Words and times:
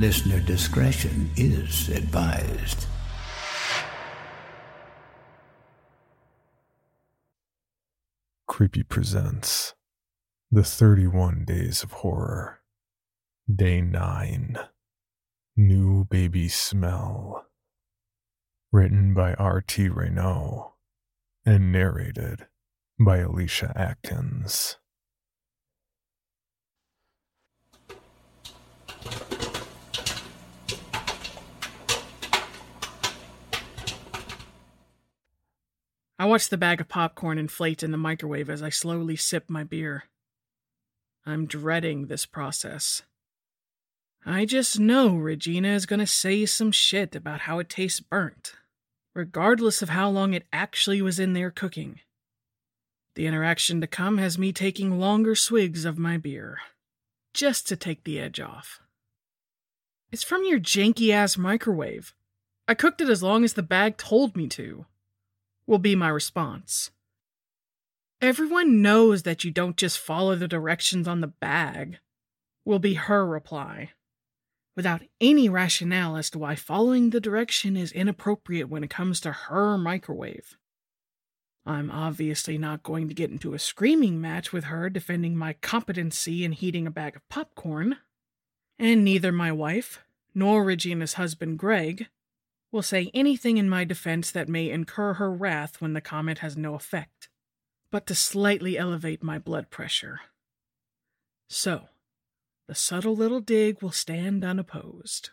Listener 0.00 0.40
discretion 0.40 1.30
is 1.36 1.90
advised. 1.90 2.86
Creepy 8.48 8.82
presents 8.82 9.74
The 10.50 10.64
31 10.64 11.44
Days 11.44 11.82
of 11.82 11.92
Horror. 11.92 12.60
Day 13.54 13.82
9 13.82 14.56
New 15.58 16.06
Baby 16.06 16.48
Smell. 16.48 17.44
Written 18.72 19.12
by 19.12 19.34
R.T. 19.34 19.90
Raynaud 19.90 20.70
and 21.44 21.70
narrated 21.70 22.46
by 22.98 23.18
Alicia 23.18 23.74
Atkins. 23.76 24.78
I 36.20 36.26
watch 36.26 36.50
the 36.50 36.58
bag 36.58 36.82
of 36.82 36.88
popcorn 36.90 37.38
inflate 37.38 37.82
in 37.82 37.92
the 37.92 37.96
microwave 37.96 38.50
as 38.50 38.62
I 38.62 38.68
slowly 38.68 39.16
sip 39.16 39.48
my 39.48 39.64
beer. 39.64 40.04
I'm 41.24 41.46
dreading 41.46 42.08
this 42.08 42.26
process. 42.26 43.00
I 44.26 44.44
just 44.44 44.78
know 44.78 45.16
Regina 45.16 45.68
is 45.68 45.86
going 45.86 46.00
to 46.00 46.06
say 46.06 46.44
some 46.44 46.72
shit 46.72 47.16
about 47.16 47.40
how 47.40 47.58
it 47.58 47.70
tastes 47.70 48.00
burnt, 48.00 48.52
regardless 49.14 49.80
of 49.80 49.88
how 49.88 50.10
long 50.10 50.34
it 50.34 50.46
actually 50.52 51.00
was 51.00 51.18
in 51.18 51.32
there 51.32 51.50
cooking. 51.50 52.00
The 53.14 53.26
interaction 53.26 53.80
to 53.80 53.86
come 53.86 54.18
has 54.18 54.36
me 54.36 54.52
taking 54.52 55.00
longer 55.00 55.34
swigs 55.34 55.86
of 55.86 55.96
my 55.96 56.18
beer, 56.18 56.58
just 57.32 57.66
to 57.68 57.76
take 57.76 58.04
the 58.04 58.20
edge 58.20 58.40
off. 58.40 58.82
It's 60.12 60.22
from 60.22 60.44
your 60.44 60.60
janky 60.60 61.14
ass 61.14 61.38
microwave. 61.38 62.12
I 62.68 62.74
cooked 62.74 63.00
it 63.00 63.08
as 63.08 63.22
long 63.22 63.42
as 63.42 63.54
the 63.54 63.62
bag 63.62 63.96
told 63.96 64.36
me 64.36 64.48
to, 64.48 64.84
will 65.70 65.78
be 65.78 65.94
my 65.94 66.08
response. 66.08 66.90
Everyone 68.20 68.82
knows 68.82 69.22
that 69.22 69.44
you 69.44 69.52
don't 69.52 69.76
just 69.76 70.00
follow 70.00 70.34
the 70.34 70.48
directions 70.48 71.06
on 71.06 71.20
the 71.20 71.28
bag, 71.28 71.98
will 72.64 72.80
be 72.80 72.94
her 72.94 73.24
reply, 73.24 73.90
without 74.74 75.02
any 75.20 75.48
rationale 75.48 76.16
as 76.16 76.28
to 76.28 76.40
why 76.40 76.56
following 76.56 77.10
the 77.10 77.20
direction 77.20 77.76
is 77.76 77.92
inappropriate 77.92 78.68
when 78.68 78.82
it 78.82 78.90
comes 78.90 79.20
to 79.20 79.30
her 79.30 79.78
microwave. 79.78 80.58
I'm 81.64 81.88
obviously 81.88 82.58
not 82.58 82.82
going 82.82 83.06
to 83.06 83.14
get 83.14 83.30
into 83.30 83.54
a 83.54 83.58
screaming 83.60 84.20
match 84.20 84.52
with 84.52 84.64
her 84.64 84.90
defending 84.90 85.36
my 85.36 85.52
competency 85.52 86.44
in 86.44 86.50
heating 86.50 86.88
a 86.88 86.90
bag 86.90 87.14
of 87.14 87.28
popcorn, 87.28 87.98
and 88.76 89.04
neither 89.04 89.30
my 89.30 89.52
wife 89.52 90.02
nor 90.34 90.64
Regina's 90.64 91.14
husband 91.14 91.60
Greg 91.60 92.08
will 92.72 92.82
say 92.82 93.10
anything 93.12 93.56
in 93.56 93.68
my 93.68 93.84
defense 93.84 94.30
that 94.30 94.48
may 94.48 94.70
incur 94.70 95.14
her 95.14 95.30
wrath 95.32 95.80
when 95.80 95.92
the 95.92 96.00
comment 96.00 96.38
has 96.38 96.56
no 96.56 96.74
effect, 96.74 97.28
but 97.90 98.06
to 98.06 98.14
slightly 98.14 98.78
elevate 98.78 99.22
my 99.22 99.38
blood 99.38 99.70
pressure. 99.70 100.20
So, 101.48 101.88
the 102.68 102.74
subtle 102.74 103.16
little 103.16 103.40
dig 103.40 103.82
will 103.82 103.90
stand 103.90 104.44
unopposed, 104.44 105.30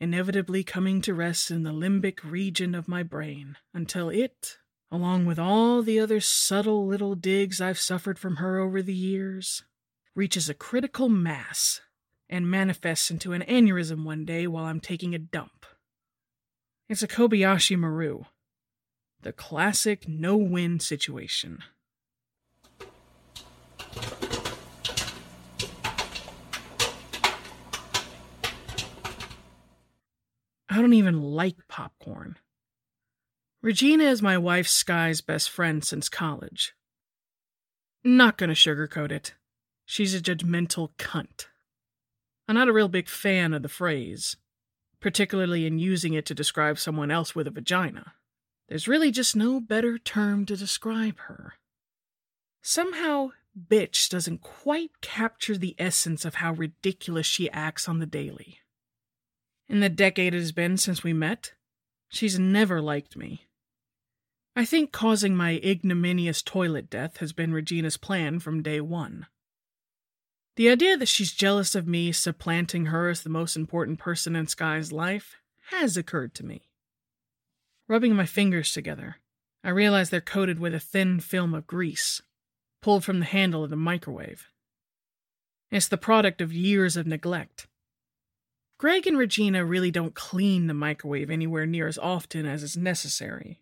inevitably 0.00 0.62
coming 0.62 1.00
to 1.00 1.14
rest 1.14 1.50
in 1.50 1.64
the 1.64 1.72
limbic 1.72 2.22
region 2.22 2.74
of 2.74 2.86
my 2.86 3.02
brain 3.02 3.56
until 3.74 4.08
it, 4.08 4.58
along 4.90 5.26
with 5.26 5.40
all 5.40 5.82
the 5.82 5.98
other 5.98 6.20
subtle 6.20 6.86
little 6.86 7.16
digs 7.16 7.60
I've 7.60 7.80
suffered 7.80 8.18
from 8.18 8.36
her 8.36 8.58
over 8.58 8.80
the 8.80 8.94
years, 8.94 9.64
reaches 10.14 10.48
a 10.48 10.54
critical 10.54 11.08
mass 11.08 11.80
and 12.28 12.48
manifests 12.48 13.10
into 13.10 13.32
an 13.32 13.42
aneurysm 13.42 14.04
one 14.04 14.24
day 14.24 14.46
while 14.46 14.66
I'm 14.66 14.80
taking 14.80 15.14
a 15.14 15.18
dump. 15.18 15.66
It's 16.92 17.02
a 17.02 17.08
Kobayashi 17.08 17.78
Maru. 17.78 18.24
The 19.22 19.32
classic 19.32 20.06
no 20.06 20.36
win 20.36 20.78
situation. 20.78 21.60
I 30.68 30.82
don't 30.82 30.92
even 30.92 31.22
like 31.22 31.66
popcorn. 31.66 32.36
Regina 33.62 34.04
is 34.04 34.20
my 34.20 34.36
wife 34.36 34.68
Sky's 34.68 35.22
best 35.22 35.48
friend 35.48 35.82
since 35.82 36.10
college. 36.10 36.74
Not 38.04 38.36
gonna 38.36 38.52
sugarcoat 38.52 39.10
it. 39.10 39.32
She's 39.86 40.14
a 40.14 40.20
judgmental 40.20 40.90
cunt. 40.98 41.46
I'm 42.46 42.54
not 42.54 42.68
a 42.68 42.72
real 42.74 42.88
big 42.88 43.08
fan 43.08 43.54
of 43.54 43.62
the 43.62 43.70
phrase, 43.70 44.36
particularly 45.02 45.66
in 45.66 45.78
using 45.78 46.14
it 46.14 46.24
to 46.26 46.34
describe 46.34 46.78
someone 46.78 47.10
else 47.10 47.34
with 47.34 47.46
a 47.46 47.50
vagina. 47.50 48.14
There's 48.68 48.88
really 48.88 49.10
just 49.10 49.36
no 49.36 49.60
better 49.60 49.98
term 49.98 50.46
to 50.46 50.56
describe 50.56 51.18
her. 51.26 51.54
Somehow, 52.62 53.32
bitch 53.58 54.08
doesn't 54.08 54.40
quite 54.40 55.02
capture 55.02 55.58
the 55.58 55.76
essence 55.78 56.24
of 56.24 56.36
how 56.36 56.52
ridiculous 56.52 57.26
she 57.26 57.50
acts 57.50 57.86
on 57.86 57.98
the 57.98 58.06
daily. 58.06 58.60
In 59.68 59.80
the 59.80 59.90
decade 59.90 60.32
it 60.32 60.38
has 60.38 60.52
been 60.52 60.78
since 60.78 61.04
we 61.04 61.12
met, 61.12 61.52
She's 62.12 62.38
never 62.38 62.82
liked 62.82 63.16
me. 63.16 63.46
I 64.54 64.66
think 64.66 64.92
causing 64.92 65.34
my 65.34 65.52
ignominious 65.64 66.42
toilet 66.42 66.90
death 66.90 67.16
has 67.16 67.32
been 67.32 67.54
Regina's 67.54 67.96
plan 67.96 68.38
from 68.38 68.62
day 68.62 68.82
one. 68.82 69.26
The 70.56 70.68
idea 70.68 70.98
that 70.98 71.08
she's 71.08 71.32
jealous 71.32 71.74
of 71.74 71.88
me 71.88 72.12
supplanting 72.12 72.86
her 72.86 73.08
as 73.08 73.22
the 73.22 73.30
most 73.30 73.56
important 73.56 73.98
person 73.98 74.36
in 74.36 74.46
Sky's 74.46 74.92
life 74.92 75.36
has 75.70 75.96
occurred 75.96 76.34
to 76.34 76.44
me. 76.44 76.68
Rubbing 77.88 78.14
my 78.14 78.26
fingers 78.26 78.72
together, 78.72 79.16
I 79.64 79.70
realize 79.70 80.10
they're 80.10 80.20
coated 80.20 80.58
with 80.58 80.74
a 80.74 80.80
thin 80.80 81.20
film 81.20 81.54
of 81.54 81.66
grease, 81.66 82.20
pulled 82.82 83.02
from 83.02 83.20
the 83.20 83.24
handle 83.24 83.64
of 83.64 83.70
the 83.70 83.76
microwave. 83.76 84.48
It's 85.70 85.88
the 85.88 85.96
product 85.96 86.42
of 86.42 86.52
years 86.52 86.98
of 86.98 87.06
neglect. 87.06 87.66
Greg 88.76 89.06
and 89.06 89.16
Regina 89.16 89.64
really 89.64 89.90
don't 89.90 90.14
clean 90.14 90.66
the 90.66 90.74
microwave 90.74 91.30
anywhere 91.30 91.64
near 91.64 91.86
as 91.86 91.96
often 91.96 92.44
as 92.44 92.62
is 92.62 92.76
necessary. 92.76 93.60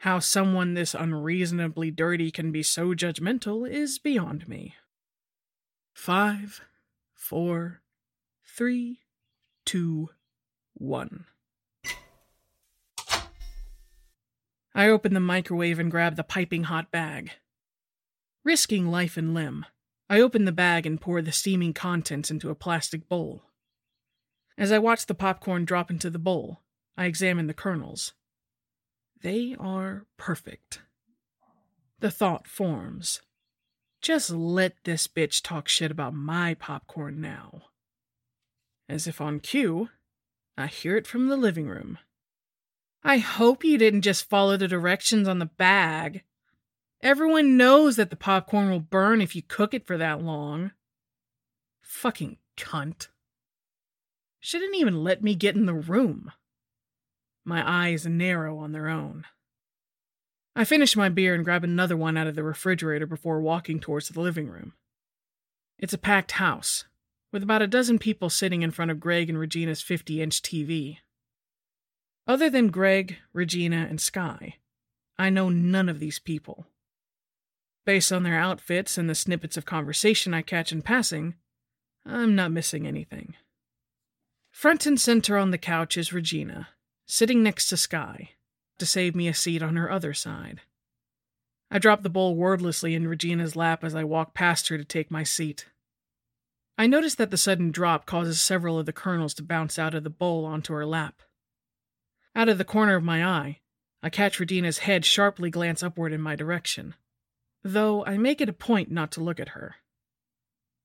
How 0.00 0.18
someone 0.18 0.74
this 0.74 0.94
unreasonably 0.94 1.90
dirty 1.90 2.30
can 2.30 2.52
be 2.52 2.62
so 2.62 2.94
judgmental 2.94 3.68
is 3.68 3.98
beyond 3.98 4.46
me. 4.48 4.74
Five, 5.98 6.62
four, 7.12 7.82
three, 8.46 9.00
two, 9.66 10.10
one. 10.74 11.26
I 14.72 14.88
open 14.88 15.12
the 15.12 15.20
microwave 15.20 15.80
and 15.80 15.90
grab 15.90 16.14
the 16.14 16.22
piping 16.22 16.62
hot 16.62 16.92
bag. 16.92 17.32
Risking 18.44 18.86
life 18.86 19.16
and 19.16 19.34
limb, 19.34 19.66
I 20.08 20.20
open 20.20 20.44
the 20.44 20.52
bag 20.52 20.86
and 20.86 21.00
pour 21.00 21.20
the 21.20 21.32
steaming 21.32 21.74
contents 21.74 22.30
into 22.30 22.48
a 22.48 22.54
plastic 22.54 23.08
bowl. 23.08 23.42
As 24.56 24.70
I 24.70 24.78
watch 24.78 25.06
the 25.06 25.14
popcorn 25.14 25.64
drop 25.64 25.90
into 25.90 26.10
the 26.10 26.20
bowl, 26.20 26.62
I 26.96 27.06
examine 27.06 27.48
the 27.48 27.54
kernels. 27.54 28.12
They 29.20 29.56
are 29.58 30.06
perfect. 30.16 30.80
The 31.98 32.12
thought 32.12 32.46
forms 32.46 33.20
just 34.00 34.30
let 34.30 34.84
this 34.84 35.06
bitch 35.06 35.42
talk 35.42 35.68
shit 35.68 35.90
about 35.90 36.14
my 36.14 36.54
popcorn 36.54 37.20
now. 37.20 37.62
As 38.88 39.06
if 39.06 39.20
on 39.20 39.40
cue, 39.40 39.88
I 40.56 40.66
hear 40.66 40.96
it 40.96 41.06
from 41.06 41.28
the 41.28 41.36
living 41.36 41.68
room. 41.68 41.98
I 43.04 43.18
hope 43.18 43.64
you 43.64 43.78
didn't 43.78 44.02
just 44.02 44.28
follow 44.28 44.56
the 44.56 44.68
directions 44.68 45.28
on 45.28 45.38
the 45.38 45.46
bag. 45.46 46.22
Everyone 47.00 47.56
knows 47.56 47.96
that 47.96 48.10
the 48.10 48.16
popcorn 48.16 48.70
will 48.70 48.80
burn 48.80 49.20
if 49.20 49.36
you 49.36 49.42
cook 49.42 49.72
it 49.72 49.86
for 49.86 49.96
that 49.96 50.22
long. 50.22 50.72
Fucking 51.80 52.38
cunt. 52.56 53.08
She 54.40 54.58
didn't 54.58 54.76
even 54.76 55.04
let 55.04 55.22
me 55.22 55.34
get 55.34 55.54
in 55.54 55.66
the 55.66 55.74
room. 55.74 56.32
My 57.44 57.62
eyes 57.66 58.06
narrow 58.06 58.58
on 58.58 58.72
their 58.72 58.88
own. 58.88 59.24
I 60.58 60.64
finish 60.64 60.96
my 60.96 61.08
beer 61.08 61.36
and 61.36 61.44
grab 61.44 61.62
another 61.62 61.96
one 61.96 62.16
out 62.16 62.26
of 62.26 62.34
the 62.34 62.42
refrigerator 62.42 63.06
before 63.06 63.40
walking 63.40 63.78
towards 63.78 64.08
the 64.08 64.20
living 64.20 64.48
room. 64.48 64.72
It's 65.78 65.92
a 65.92 65.98
packed 65.98 66.32
house, 66.32 66.84
with 67.32 67.44
about 67.44 67.62
a 67.62 67.68
dozen 67.68 68.00
people 68.00 68.28
sitting 68.28 68.62
in 68.62 68.72
front 68.72 68.90
of 68.90 68.98
Greg 68.98 69.30
and 69.30 69.38
Regina's 69.38 69.82
50 69.82 70.20
inch 70.20 70.42
TV. 70.42 70.96
Other 72.26 72.50
than 72.50 72.72
Greg, 72.72 73.18
Regina, 73.32 73.86
and 73.88 74.00
Sky, 74.00 74.56
I 75.16 75.30
know 75.30 75.48
none 75.48 75.88
of 75.88 76.00
these 76.00 76.18
people. 76.18 76.66
Based 77.86 78.10
on 78.10 78.24
their 78.24 78.40
outfits 78.40 78.98
and 78.98 79.08
the 79.08 79.14
snippets 79.14 79.56
of 79.56 79.64
conversation 79.64 80.34
I 80.34 80.42
catch 80.42 80.72
in 80.72 80.82
passing, 80.82 81.36
I'm 82.04 82.34
not 82.34 82.50
missing 82.50 82.84
anything. 82.84 83.36
Front 84.50 84.86
and 84.86 85.00
center 85.00 85.38
on 85.38 85.52
the 85.52 85.56
couch 85.56 85.96
is 85.96 86.12
Regina, 86.12 86.70
sitting 87.06 87.44
next 87.44 87.68
to 87.68 87.76
Sky, 87.76 88.30
to 88.78 88.86
save 88.86 89.14
me 89.14 89.28
a 89.28 89.34
seat 89.34 89.62
on 89.62 89.76
her 89.76 89.90
other 89.90 90.14
side. 90.14 90.60
I 91.70 91.78
drop 91.78 92.02
the 92.02 92.10
bowl 92.10 92.34
wordlessly 92.34 92.94
in 92.94 93.06
Regina's 93.06 93.54
lap 93.56 93.84
as 93.84 93.94
I 93.94 94.04
walk 94.04 94.34
past 94.34 94.68
her 94.68 94.78
to 94.78 94.84
take 94.84 95.10
my 95.10 95.22
seat. 95.22 95.66
I 96.78 96.86
notice 96.86 97.14
that 97.16 97.30
the 97.30 97.36
sudden 97.36 97.70
drop 97.70 98.06
causes 98.06 98.40
several 98.40 98.78
of 98.78 98.86
the 98.86 98.92
kernels 98.92 99.34
to 99.34 99.42
bounce 99.42 99.78
out 99.78 99.94
of 99.94 100.04
the 100.04 100.10
bowl 100.10 100.44
onto 100.44 100.72
her 100.72 100.86
lap. 100.86 101.22
Out 102.34 102.48
of 102.48 102.56
the 102.56 102.64
corner 102.64 102.94
of 102.94 103.02
my 103.02 103.24
eye, 103.24 103.60
I 104.02 104.10
catch 104.10 104.38
Regina's 104.38 104.78
head 104.78 105.04
sharply 105.04 105.50
glance 105.50 105.82
upward 105.82 106.12
in 106.12 106.20
my 106.20 106.36
direction, 106.36 106.94
though 107.64 108.04
I 108.04 108.16
make 108.16 108.40
it 108.40 108.48
a 108.48 108.52
point 108.52 108.90
not 108.90 109.10
to 109.12 109.22
look 109.22 109.40
at 109.40 109.50
her. 109.50 109.76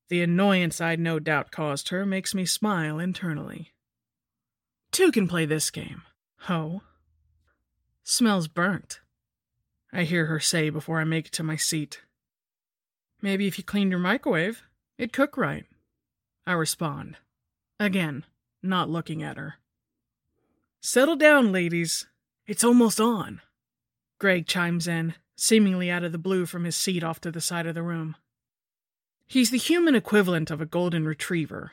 The 0.08 0.20
annoyance 0.20 0.80
I'd 0.80 1.00
no 1.00 1.18
doubt 1.18 1.52
caused 1.52 1.88
her 1.88 2.04
makes 2.04 2.34
me 2.34 2.44
smile 2.44 2.98
internally. 2.98 3.72
Two 4.90 5.10
can 5.12 5.28
play 5.28 5.46
this 5.46 5.70
game. 5.70 6.02
Ho. 6.40 6.82
Smells 8.04 8.48
burnt. 8.48 9.00
I 9.90 10.04
hear 10.04 10.26
her 10.26 10.38
say 10.38 10.68
before 10.68 11.00
I 11.00 11.04
make 11.04 11.26
it 11.26 11.32
to 11.32 11.42
my 11.42 11.56
seat. 11.56 12.02
Maybe 13.22 13.46
if 13.46 13.56
you 13.56 13.64
cleaned 13.64 13.90
your 13.90 13.98
microwave, 13.98 14.62
it'd 14.98 15.14
cook 15.14 15.38
right. 15.38 15.64
I 16.46 16.52
respond. 16.52 17.16
Again, 17.80 18.24
not 18.62 18.90
looking 18.90 19.22
at 19.22 19.38
her. 19.38 19.54
Settle 20.82 21.16
down, 21.16 21.50
ladies. 21.50 22.06
It's 22.46 22.62
almost 22.62 23.00
on. 23.00 23.40
Greg 24.18 24.46
chimes 24.46 24.86
in, 24.86 25.14
seemingly 25.34 25.90
out 25.90 26.04
of 26.04 26.12
the 26.12 26.18
blue 26.18 26.44
from 26.44 26.64
his 26.64 26.76
seat 26.76 27.02
off 27.02 27.20
to 27.22 27.30
the 27.30 27.40
side 27.40 27.66
of 27.66 27.74
the 27.74 27.82
room. 27.82 28.16
He's 29.26 29.50
the 29.50 29.56
human 29.56 29.94
equivalent 29.94 30.50
of 30.50 30.60
a 30.60 30.66
golden 30.66 31.06
retriever 31.06 31.72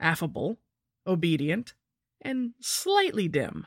affable, 0.00 0.58
obedient, 1.06 1.74
and 2.20 2.54
slightly 2.60 3.28
dim. 3.28 3.66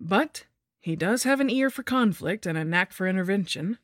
But 0.00 0.46
he 0.86 0.94
does 0.94 1.24
have 1.24 1.40
an 1.40 1.50
ear 1.50 1.68
for 1.68 1.82
conflict 1.82 2.46
and 2.46 2.56
a 2.56 2.64
knack 2.64 2.92
for 2.92 3.08
intervention, 3.08 3.76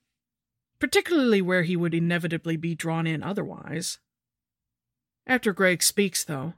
particularly 0.79 1.43
where 1.43 1.65
he 1.65 1.75
would 1.75 1.95
inevitably 1.95 2.57
be 2.57 2.77
drawn 2.77 3.09
in 3.09 3.25
otherwise. 3.25 3.99
After 5.27 5.53
Greg 5.53 5.83
speaks, 5.83 6.23
though, 6.23 6.55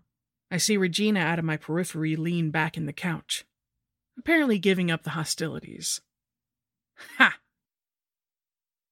I 0.51 0.59
see 0.59 0.77
Regina 0.77 1.21
out 1.21 1.39
of 1.39 1.47
my 1.47 1.57
periphery 1.57 2.15
lean 2.15 2.51
back 2.51 2.77
in 2.77 2.85
the 2.85 2.93
couch, 2.93 3.47
apparently 4.19 4.59
giving 4.59 4.91
up 4.91 5.03
the 5.03 5.17
hostilities. 5.17 6.03
Ha! 7.17 7.39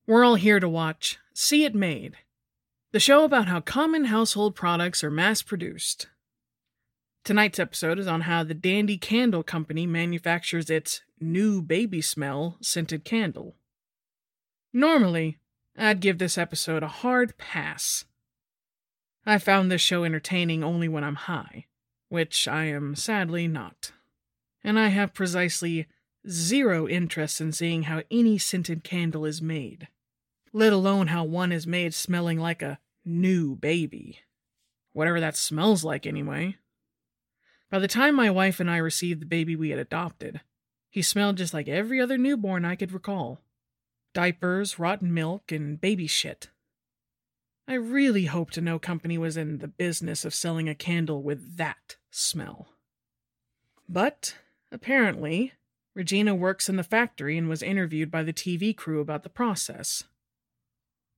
We're 0.06 0.24
all 0.24 0.36
here 0.36 0.58
to 0.58 0.70
watch 0.70 1.18
See 1.34 1.66
It 1.66 1.74
Made, 1.74 2.16
the 2.92 2.98
show 2.98 3.24
about 3.24 3.48
how 3.48 3.60
common 3.60 4.06
household 4.06 4.54
products 4.54 5.04
are 5.04 5.10
mass 5.10 5.42
produced 5.42 6.06
Tonight's 7.24 7.60
episode 7.60 8.00
is 8.00 8.08
on 8.08 8.22
how 8.22 8.42
the 8.42 8.52
Dandy 8.52 8.98
Candle 8.98 9.44
Company 9.44 9.86
manufactures 9.86 10.68
its 10.68 11.02
new 11.20 11.62
baby 11.62 12.00
smell 12.00 12.58
scented 12.60 13.04
candle. 13.04 13.54
Normally, 14.72 15.38
I'd 15.78 16.00
give 16.00 16.18
this 16.18 16.36
episode 16.36 16.82
a 16.82 16.88
hard 16.88 17.38
pass. 17.38 18.06
I 19.24 19.38
found 19.38 19.70
this 19.70 19.80
show 19.80 20.02
entertaining 20.02 20.64
only 20.64 20.88
when 20.88 21.04
I'm 21.04 21.14
high, 21.14 21.66
which 22.08 22.48
I 22.48 22.64
am 22.64 22.96
sadly 22.96 23.46
not. 23.46 23.92
And 24.64 24.76
I 24.76 24.88
have 24.88 25.14
precisely 25.14 25.86
zero 26.28 26.88
interest 26.88 27.40
in 27.40 27.52
seeing 27.52 27.84
how 27.84 28.02
any 28.10 28.36
scented 28.36 28.82
candle 28.82 29.24
is 29.24 29.40
made, 29.40 29.86
let 30.52 30.72
alone 30.72 31.06
how 31.06 31.22
one 31.22 31.52
is 31.52 31.68
made 31.68 31.94
smelling 31.94 32.40
like 32.40 32.62
a 32.62 32.80
new 33.04 33.54
baby. 33.54 34.18
Whatever 34.92 35.20
that 35.20 35.36
smells 35.36 35.84
like, 35.84 36.04
anyway. 36.04 36.56
By 37.72 37.78
the 37.78 37.88
time 37.88 38.14
my 38.14 38.28
wife 38.28 38.60
and 38.60 38.70
I 38.70 38.76
received 38.76 39.22
the 39.22 39.26
baby 39.26 39.56
we 39.56 39.70
had 39.70 39.78
adopted, 39.78 40.42
he 40.90 41.00
smelled 41.00 41.38
just 41.38 41.54
like 41.54 41.68
every 41.68 42.02
other 42.02 42.18
newborn 42.18 42.66
I 42.66 42.76
could 42.76 42.92
recall 42.92 43.40
diapers, 44.12 44.78
rotten 44.78 45.14
milk, 45.14 45.50
and 45.50 45.80
baby 45.80 46.06
shit. 46.06 46.50
I 47.66 47.72
really 47.72 48.26
hoped 48.26 48.60
no 48.60 48.78
company 48.78 49.16
was 49.16 49.38
in 49.38 49.56
the 49.56 49.68
business 49.68 50.26
of 50.26 50.34
selling 50.34 50.68
a 50.68 50.74
candle 50.74 51.22
with 51.22 51.56
that 51.56 51.96
smell. 52.10 52.68
But, 53.88 54.36
apparently, 54.70 55.54
Regina 55.94 56.34
works 56.34 56.68
in 56.68 56.76
the 56.76 56.82
factory 56.82 57.38
and 57.38 57.48
was 57.48 57.62
interviewed 57.62 58.10
by 58.10 58.22
the 58.22 58.34
TV 58.34 58.76
crew 58.76 59.00
about 59.00 59.22
the 59.22 59.30
process. 59.30 60.04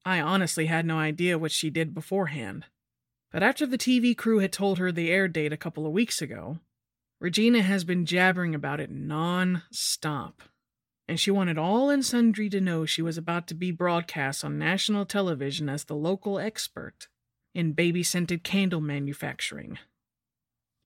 I 0.04 0.20
honestly 0.20 0.66
had 0.66 0.87
no 0.87 0.99
idea 0.99 1.37
what 1.37 1.50
she 1.50 1.68
did 1.68 1.94
beforehand. 1.94 2.66
But 3.34 3.42
after 3.42 3.66
the 3.66 3.76
TV 3.76 4.16
crew 4.16 4.38
had 4.38 4.52
told 4.52 4.78
her 4.78 4.92
the 4.92 5.10
air 5.10 5.26
date 5.26 5.52
a 5.52 5.56
couple 5.56 5.88
of 5.88 5.92
weeks 5.92 6.22
ago, 6.22 6.60
Regina 7.18 7.62
has 7.62 7.82
been 7.82 8.06
jabbering 8.06 8.54
about 8.54 8.78
it 8.78 8.92
non 8.92 9.64
stop. 9.72 10.44
And 11.08 11.18
she 11.18 11.32
wanted 11.32 11.58
all 11.58 11.90
and 11.90 12.04
sundry 12.04 12.48
to 12.50 12.60
know 12.60 12.86
she 12.86 13.02
was 13.02 13.18
about 13.18 13.48
to 13.48 13.54
be 13.54 13.72
broadcast 13.72 14.44
on 14.44 14.56
national 14.56 15.04
television 15.04 15.68
as 15.68 15.82
the 15.82 15.96
local 15.96 16.38
expert 16.38 17.08
in 17.56 17.72
baby 17.72 18.04
scented 18.04 18.44
candle 18.44 18.80
manufacturing. 18.80 19.78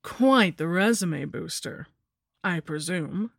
Quite 0.03 0.57
the 0.57 0.69
resume 0.69 1.27
booster, 1.27 1.87
I 2.43 2.61
presume. 2.61 3.33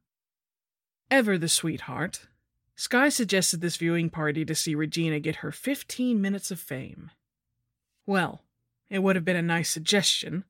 Ever 1.10 1.40
the 1.40 1.50
sweetheart, 1.50 2.28
Sky 2.76 3.10
suggested 3.10 3.60
this 3.60 3.78
viewing 3.78 4.12
party 4.12 4.46
to 4.46 4.54
see 4.54 4.76
Regina 4.76 5.20
get 5.20 5.38
her 5.38 5.52
15 5.52 6.22
minutes 6.22 6.52
of 6.52 6.60
fame. 6.60 7.10
Well, 8.06 8.44
it 8.90 9.00
would 9.00 9.16
have 9.16 9.26
been 9.26 9.36
a 9.36 9.42
nice 9.42 9.70
suggestion, 9.70 10.46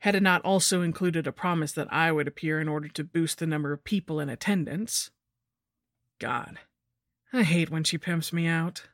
had 0.00 0.14
it 0.14 0.22
not 0.22 0.42
also 0.44 0.82
included 0.82 1.26
a 1.26 1.32
promise 1.32 1.72
that 1.72 1.92
I 1.92 2.12
would 2.12 2.28
appear 2.28 2.60
in 2.60 2.68
order 2.68 2.88
to 2.88 3.04
boost 3.04 3.38
the 3.38 3.46
number 3.46 3.72
of 3.72 3.84
people 3.84 4.20
in 4.20 4.28
attendance. 4.28 5.10
God, 6.18 6.58
I 7.32 7.42
hate 7.42 7.70
when 7.70 7.84
she 7.84 7.98
pimps 7.98 8.32
me 8.32 8.46
out. 8.46 8.88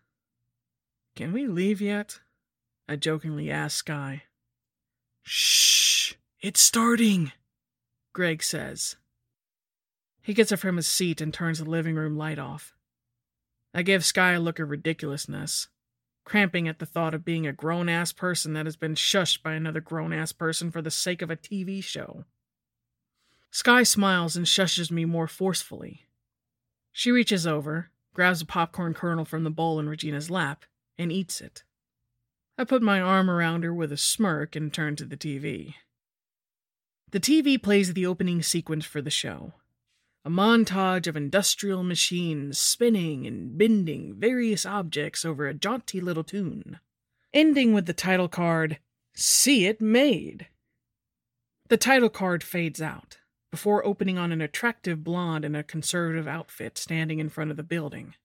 Can 1.14 1.32
we 1.32 1.46
leave 1.46 1.80
yet? 1.80 2.20
I 2.88 2.96
jokingly 2.96 3.50
asked 3.50 3.78
Sky. 3.78 4.24
Shh, 5.22 6.14
it's 6.40 6.60
starting, 6.60 7.32
Greg 8.12 8.42
says. 8.42 8.96
He 10.22 10.34
gets 10.34 10.52
up 10.52 10.58
from 10.58 10.76
his 10.76 10.86
seat 10.86 11.20
and 11.20 11.32
turns 11.32 11.58
the 11.58 11.64
living 11.64 11.94
room 11.94 12.16
light 12.16 12.38
off. 12.38 12.74
I 13.72 13.82
give 13.82 14.04
Sky 14.04 14.32
a 14.32 14.40
look 14.40 14.58
of 14.58 14.70
ridiculousness, 14.70 15.68
cramping 16.26 16.66
at 16.66 16.80
the 16.80 16.84
thought 16.84 17.14
of 17.14 17.24
being 17.24 17.46
a 17.46 17.52
grown 17.52 17.88
ass 17.88 18.12
person 18.12 18.52
that 18.52 18.66
has 18.66 18.76
been 18.76 18.96
shushed 18.96 19.42
by 19.44 19.52
another 19.52 19.80
grown 19.80 20.12
ass 20.12 20.32
person 20.32 20.72
for 20.72 20.82
the 20.82 20.90
sake 20.90 21.22
of 21.22 21.30
a 21.30 21.36
TV 21.36 21.82
show. 21.82 22.24
Sky 23.52 23.84
smiles 23.84 24.36
and 24.36 24.44
shushes 24.44 24.90
me 24.90 25.04
more 25.04 25.28
forcefully. 25.28 26.08
She 26.92 27.12
reaches 27.12 27.46
over, 27.46 27.90
grabs 28.12 28.42
a 28.42 28.44
popcorn 28.44 28.92
kernel 28.92 29.24
from 29.24 29.44
the 29.44 29.50
bowl 29.50 29.78
in 29.78 29.88
Regina's 29.88 30.28
lap, 30.28 30.64
and 30.98 31.12
eats 31.12 31.40
it. 31.40 31.62
I 32.58 32.64
put 32.64 32.82
my 32.82 33.00
arm 33.00 33.30
around 33.30 33.62
her 33.62 33.72
with 33.72 33.92
a 33.92 33.96
smirk 33.96 34.56
and 34.56 34.74
turn 34.74 34.96
to 34.96 35.04
the 35.04 35.16
TV. 35.16 35.74
The 37.12 37.20
TV 37.20 37.62
plays 37.62 37.92
the 37.92 38.06
opening 38.06 38.42
sequence 38.42 38.84
for 38.84 39.00
the 39.00 39.10
show 39.10 39.52
a 40.26 40.28
montage 40.28 41.06
of 41.06 41.16
industrial 41.16 41.84
machines 41.84 42.58
spinning 42.58 43.28
and 43.28 43.56
bending 43.56 44.12
various 44.18 44.66
objects 44.66 45.24
over 45.24 45.46
a 45.46 45.54
jaunty 45.54 46.00
little 46.00 46.24
tune, 46.24 46.80
ending 47.32 47.72
with 47.72 47.86
the 47.86 47.92
title 47.92 48.26
card, 48.26 48.80
See 49.14 49.66
It 49.66 49.80
Made. 49.80 50.48
The 51.68 51.76
title 51.76 52.08
card 52.08 52.42
fades 52.42 52.82
out 52.82 53.18
before 53.52 53.86
opening 53.86 54.18
on 54.18 54.32
an 54.32 54.40
attractive 54.40 55.04
blonde 55.04 55.44
in 55.44 55.54
a 55.54 55.62
conservative 55.62 56.26
outfit 56.26 56.76
standing 56.76 57.20
in 57.20 57.28
front 57.28 57.52
of 57.52 57.56
the 57.56 57.62
building. 57.62 58.16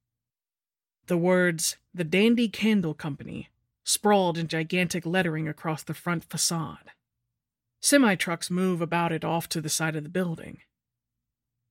The 1.05 1.17
words, 1.17 1.77
The 1.93 2.03
Dandy 2.03 2.50
Candle 2.50 2.96
Company, 2.96 3.50
sprawled 3.84 4.39
in 4.39 4.48
gigantic 4.48 5.05
lettering 5.05 5.48
across 5.48 5.84
the 5.84 5.93
front 5.93 6.24
facade. 6.24 6.89
Semi 7.79 8.15
trucks 8.15 8.50
move 8.50 8.81
about 8.81 9.12
it 9.12 9.24
off 9.24 9.48
to 9.50 9.62
the 9.62 9.70
side 9.70 9.96
of 9.96 10.01
the 10.01 10.10
building. 10.10 10.62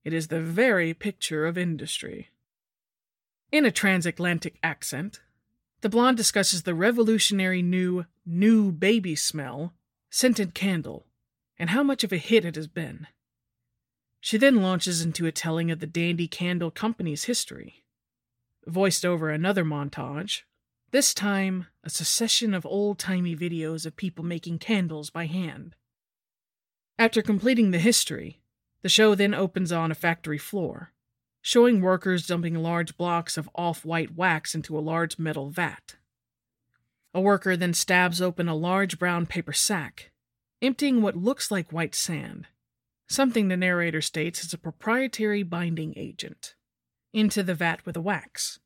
It 0.03 0.13
is 0.13 0.27
the 0.27 0.41
very 0.41 0.93
picture 0.93 1.45
of 1.45 1.57
industry. 1.57 2.29
In 3.51 3.65
a 3.65 3.71
transatlantic 3.71 4.57
accent, 4.63 5.19
the 5.81 5.89
blonde 5.89 6.17
discusses 6.17 6.63
the 6.63 6.73
revolutionary 6.73 7.61
new, 7.61 8.05
new 8.25 8.71
baby 8.71 9.15
smell, 9.15 9.73
scented 10.09 10.53
candle, 10.53 11.05
and 11.57 11.69
how 11.71 11.83
much 11.83 12.03
of 12.03 12.11
a 12.11 12.17
hit 12.17 12.45
it 12.45 12.55
has 12.55 12.67
been. 12.67 13.07
She 14.19 14.37
then 14.37 14.61
launches 14.61 15.01
into 15.01 15.25
a 15.25 15.31
telling 15.31 15.71
of 15.71 15.79
the 15.79 15.87
Dandy 15.87 16.27
Candle 16.27 16.71
Company's 16.71 17.25
history. 17.25 17.83
Voiced 18.67 19.05
over 19.05 19.29
another 19.29 19.65
montage, 19.65 20.41
this 20.91 21.13
time 21.13 21.67
a 21.83 21.89
succession 21.89 22.53
of 22.53 22.65
old 22.65 22.99
timey 22.99 23.35
videos 23.35 23.85
of 23.85 23.95
people 23.95 24.23
making 24.23 24.59
candles 24.59 25.09
by 25.09 25.25
hand. 25.25 25.75
After 26.99 27.21
completing 27.21 27.71
the 27.71 27.79
history, 27.79 28.40
the 28.81 28.89
show 28.89 29.15
then 29.15 29.33
opens 29.33 29.71
on 29.71 29.91
a 29.91 29.95
factory 29.95 30.37
floor, 30.37 30.93
showing 31.41 31.81
workers 31.81 32.27
dumping 32.27 32.55
large 32.55 32.97
blocks 32.97 33.37
of 33.37 33.49
off 33.55 33.85
white 33.85 34.15
wax 34.15 34.55
into 34.55 34.77
a 34.77 34.81
large 34.81 35.17
metal 35.17 35.49
vat. 35.49 35.95
A 37.13 37.21
worker 37.21 37.57
then 37.57 37.73
stabs 37.73 38.21
open 38.21 38.47
a 38.47 38.55
large 38.55 38.97
brown 38.97 39.25
paper 39.25 39.53
sack, 39.53 40.11
emptying 40.61 41.01
what 41.01 41.15
looks 41.15 41.51
like 41.51 41.73
white 41.73 41.95
sand, 41.95 42.47
something 43.07 43.47
the 43.47 43.57
narrator 43.57 44.01
states 44.01 44.43
is 44.43 44.53
a 44.53 44.57
proprietary 44.57 45.43
binding 45.43 45.93
agent, 45.97 46.55
into 47.13 47.43
the 47.43 47.55
vat 47.55 47.85
with 47.85 47.95
the 47.95 48.01
wax. 48.01 48.59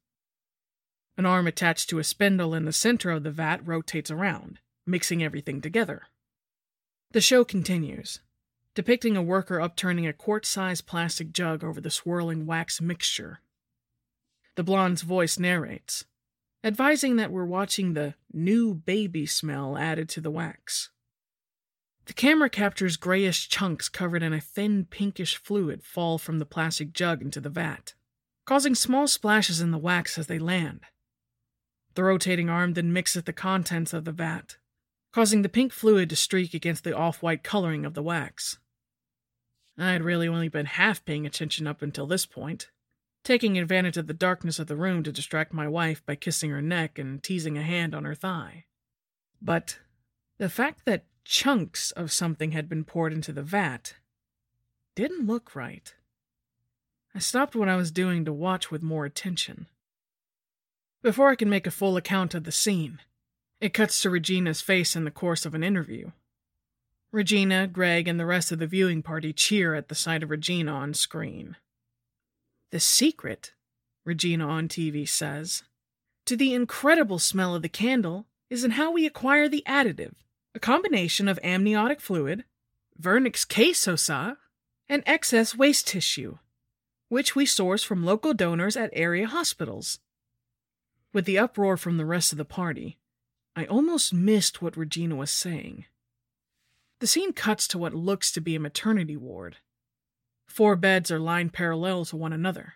An 1.17 1.25
arm 1.25 1.48
attached 1.48 1.89
to 1.89 2.00
a 2.00 2.03
spindle 2.03 2.53
in 2.53 2.65
the 2.65 2.74
center 2.74 3.10
of 3.10 3.24
the 3.24 3.31
vat 3.31 3.65
rotates 3.65 4.12
around, 4.12 4.60
mixing 4.86 5.24
everything 5.24 5.62
together. 5.62 6.03
The 7.12 7.22
show 7.22 7.45
continues, 7.45 8.19
depicting 8.75 9.15
a 9.15 9.24
worker 9.24 9.60
upturning 9.60 10.05
a 10.05 10.13
quart 10.13 10.46
sized 10.46 10.86
plastic 10.86 11.32
jug 11.32 11.63
over 11.63 11.82
the 11.82 11.89
swirling 11.89 12.46
wax 12.46 12.82
mixture. 12.82 13.39
The 14.55 14.63
blonde's 14.63 15.01
voice 15.01 15.39
narrates, 15.39 16.05
advising 16.63 17.15
that 17.15 17.32
we're 17.32 17.46
watching 17.46 17.94
the 17.94 18.15
new 18.32 18.74
baby 18.74 19.25
smell 19.25 19.77
added 19.77 20.10
to 20.10 20.22
the 20.22 20.32
wax. 20.32 20.91
The 22.05 22.13
camera 22.13 22.50
captures 22.50 22.98
grayish 22.98 23.50
chunks 23.50 23.89
covered 23.89 24.22
in 24.22 24.34
a 24.34 24.39
thin 24.39 24.86
pinkish 24.86 25.38
fluid 25.38 25.84
fall 25.84 26.17
from 26.17 26.39
the 26.39 26.46
plastic 26.46 26.94
jug 26.94 27.22
into 27.22 27.41
the 27.41 27.50
vat, 27.50 27.94
causing 28.46 28.75
small 28.75 29.08
splashes 29.08 29.60
in 29.60 29.72
the 29.72 29.77
wax 29.77 30.17
as 30.17 30.27
they 30.27 30.38
land. 30.38 30.82
The 31.96 32.03
rotating 32.03 32.50
arm 32.50 32.74
then 32.74 32.94
mixes 32.94 33.24
the 33.24 33.34
contents 33.34 33.94
of 33.94 34.05
the 34.05 34.12
vat, 34.12 34.58
causing 35.13 35.41
the 35.41 35.50
pink 35.50 35.72
fluid 35.72 36.10
to 36.10 36.15
streak 36.15 36.53
against 36.53 36.84
the 36.84 36.96
off 36.96 37.24
white 37.24 37.41
coloring 37.41 37.86
of 37.86 37.94
the 37.94 38.03
wax. 38.03 38.60
I 39.77 39.91
had 39.91 40.03
really 40.03 40.27
only 40.27 40.48
been 40.48 40.65
half 40.65 41.03
paying 41.03 41.25
attention 41.25 41.67
up 41.67 41.82
until 41.82 42.08
this 42.08 42.25
point, 42.25 42.70
taking 43.24 43.58
advantage 43.58 43.98
of 43.98 44.08
the 44.08 44.13
darkness 44.13 44.60
of 44.60 44.67
the 44.67 44.75
room 44.75 45.03
to 45.03 45.12
distract 45.12 45.53
my 45.53 45.67
wife 45.67 46.05
by 46.05 46.15
kissing 46.15 46.50
her 46.51 46.62
neck 46.62 46.98
and 46.98 47.22
teasing 47.22 47.58
a 47.58 47.63
hand 47.63 47.94
on 47.94 48.05
her 48.05 48.15
thigh. 48.15 48.65
But 49.41 49.79
the 50.38 50.50
fact 50.50 50.86
that 50.86 51.05
chunks 51.25 51.91
of 51.91 52.12
something 52.12 52.51
had 52.51 52.70
been 52.70 52.84
poured 52.86 53.12
into 53.12 53.34
the 53.34 53.44
vat 53.44 53.96
didn't 54.96 55.27
look 55.27 55.55
right. 55.55 55.94
I 57.13 57.20
stopped 57.20 57.55
what 57.55 57.70
I 57.70 57.75
was 57.75 57.91
doing 57.91 58.25
to 58.25 58.34
watch 58.34 58.72
with 58.72 58.84
more 58.84 59.05
attention. 59.05 59.67
Before 61.01 61.29
I 61.29 61.36
can 61.36 61.50
make 61.50 61.67
a 61.67 61.72
full 61.72 61.98
account 61.98 62.34
of 62.34 62.46
the 62.46 62.51
scene, 62.51 63.00
it 63.60 63.74
cuts 63.74 64.01
to 64.01 64.10
Regina's 64.10 64.62
face 64.62 64.96
in 64.96 65.03
the 65.03 65.12
course 65.12 65.46
of 65.46 65.53
an 65.53 65.63
interview. 65.63 66.12
Regina, 67.15 67.65
Greg, 67.65 68.10
and 68.10 68.19
the 68.19 68.25
rest 68.25 68.51
of 68.51 68.60
the 68.60 68.67
viewing 68.67 69.01
party 69.01 69.31
cheer 69.31 69.74
at 69.74 69.88
the 69.88 69.95
sight 69.95 70.22
of 70.22 70.29
Regina 70.29 70.74
on 70.74 70.93
screen. 70.93 71.55
The 72.72 72.79
secret, 72.81 73.53
Regina 74.03 74.45
on 74.45 74.67
TV 74.67 75.07
says, 75.07 75.63
to 76.25 76.36
the 76.36 76.53
incredible 76.53 77.17
smell 77.17 77.55
of 77.55 77.62
the 77.62 77.69
candle 77.69 78.25
is 78.50 78.65
in 78.65 78.72
how 78.72 78.91
we 78.91 79.05
acquire 79.05 79.48
the 79.48 79.63
additive, 79.65 80.15
a 80.53 80.60
combination 80.60 81.29
of 81.29 81.39
amniotic 81.41 82.01
fluid, 82.01 82.43
Vernix 83.01 83.48
caseosa, 83.48 84.36
and 84.89 85.01
excess 85.05 85.55
waste 85.55 85.88
tissue, 85.88 86.39
which 87.07 87.34
we 87.34 87.45
source 87.45 87.81
from 87.81 88.03
local 88.03 88.34
donors 88.34 88.75
at 88.75 88.89
area 88.91 89.25
hospitals. 89.25 90.00
With 91.13 91.24
the 91.24 91.39
uproar 91.39 91.77
from 91.77 91.95
the 91.95 92.05
rest 92.05 92.34
of 92.34 92.38
the 92.38 92.43
party, 92.43 92.98
I 93.55 93.63
almost 93.67 94.13
missed 94.13 94.62
what 94.62 94.75
Regina 94.75 95.15
was 95.15 95.31
saying. 95.31 95.86
The 96.99 97.07
scene 97.07 97.33
cuts 97.33 97.67
to 97.69 97.77
what 97.77 97.93
looks 97.93 98.31
to 98.31 98.41
be 98.41 98.55
a 98.55 98.59
maternity 98.59 99.17
ward. 99.17 99.57
Four 100.47 100.75
beds 100.75 101.11
are 101.11 101.19
lined 101.19 101.53
parallel 101.53 102.05
to 102.05 102.15
one 102.15 102.33
another. 102.33 102.75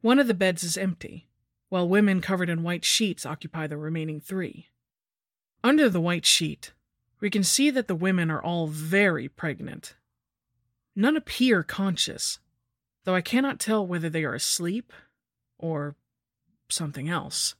One 0.00 0.18
of 0.18 0.26
the 0.26 0.34
beds 0.34 0.62
is 0.62 0.76
empty, 0.76 1.28
while 1.68 1.88
women 1.88 2.20
covered 2.20 2.50
in 2.50 2.62
white 2.62 2.84
sheets 2.84 3.26
occupy 3.26 3.66
the 3.66 3.76
remaining 3.76 4.20
three. 4.20 4.68
Under 5.64 5.88
the 5.88 6.00
white 6.00 6.26
sheet, 6.26 6.72
we 7.20 7.30
can 7.30 7.42
see 7.42 7.70
that 7.70 7.88
the 7.88 7.94
women 7.94 8.30
are 8.30 8.42
all 8.42 8.68
very 8.68 9.28
pregnant. 9.28 9.96
None 10.94 11.16
appear 11.16 11.62
conscious, 11.62 12.38
though 13.04 13.14
I 13.14 13.20
cannot 13.20 13.58
tell 13.58 13.86
whether 13.86 14.08
they 14.08 14.24
are 14.24 14.34
asleep 14.34 14.92
or 15.58 15.96
something 16.68 17.08
else. 17.08 17.54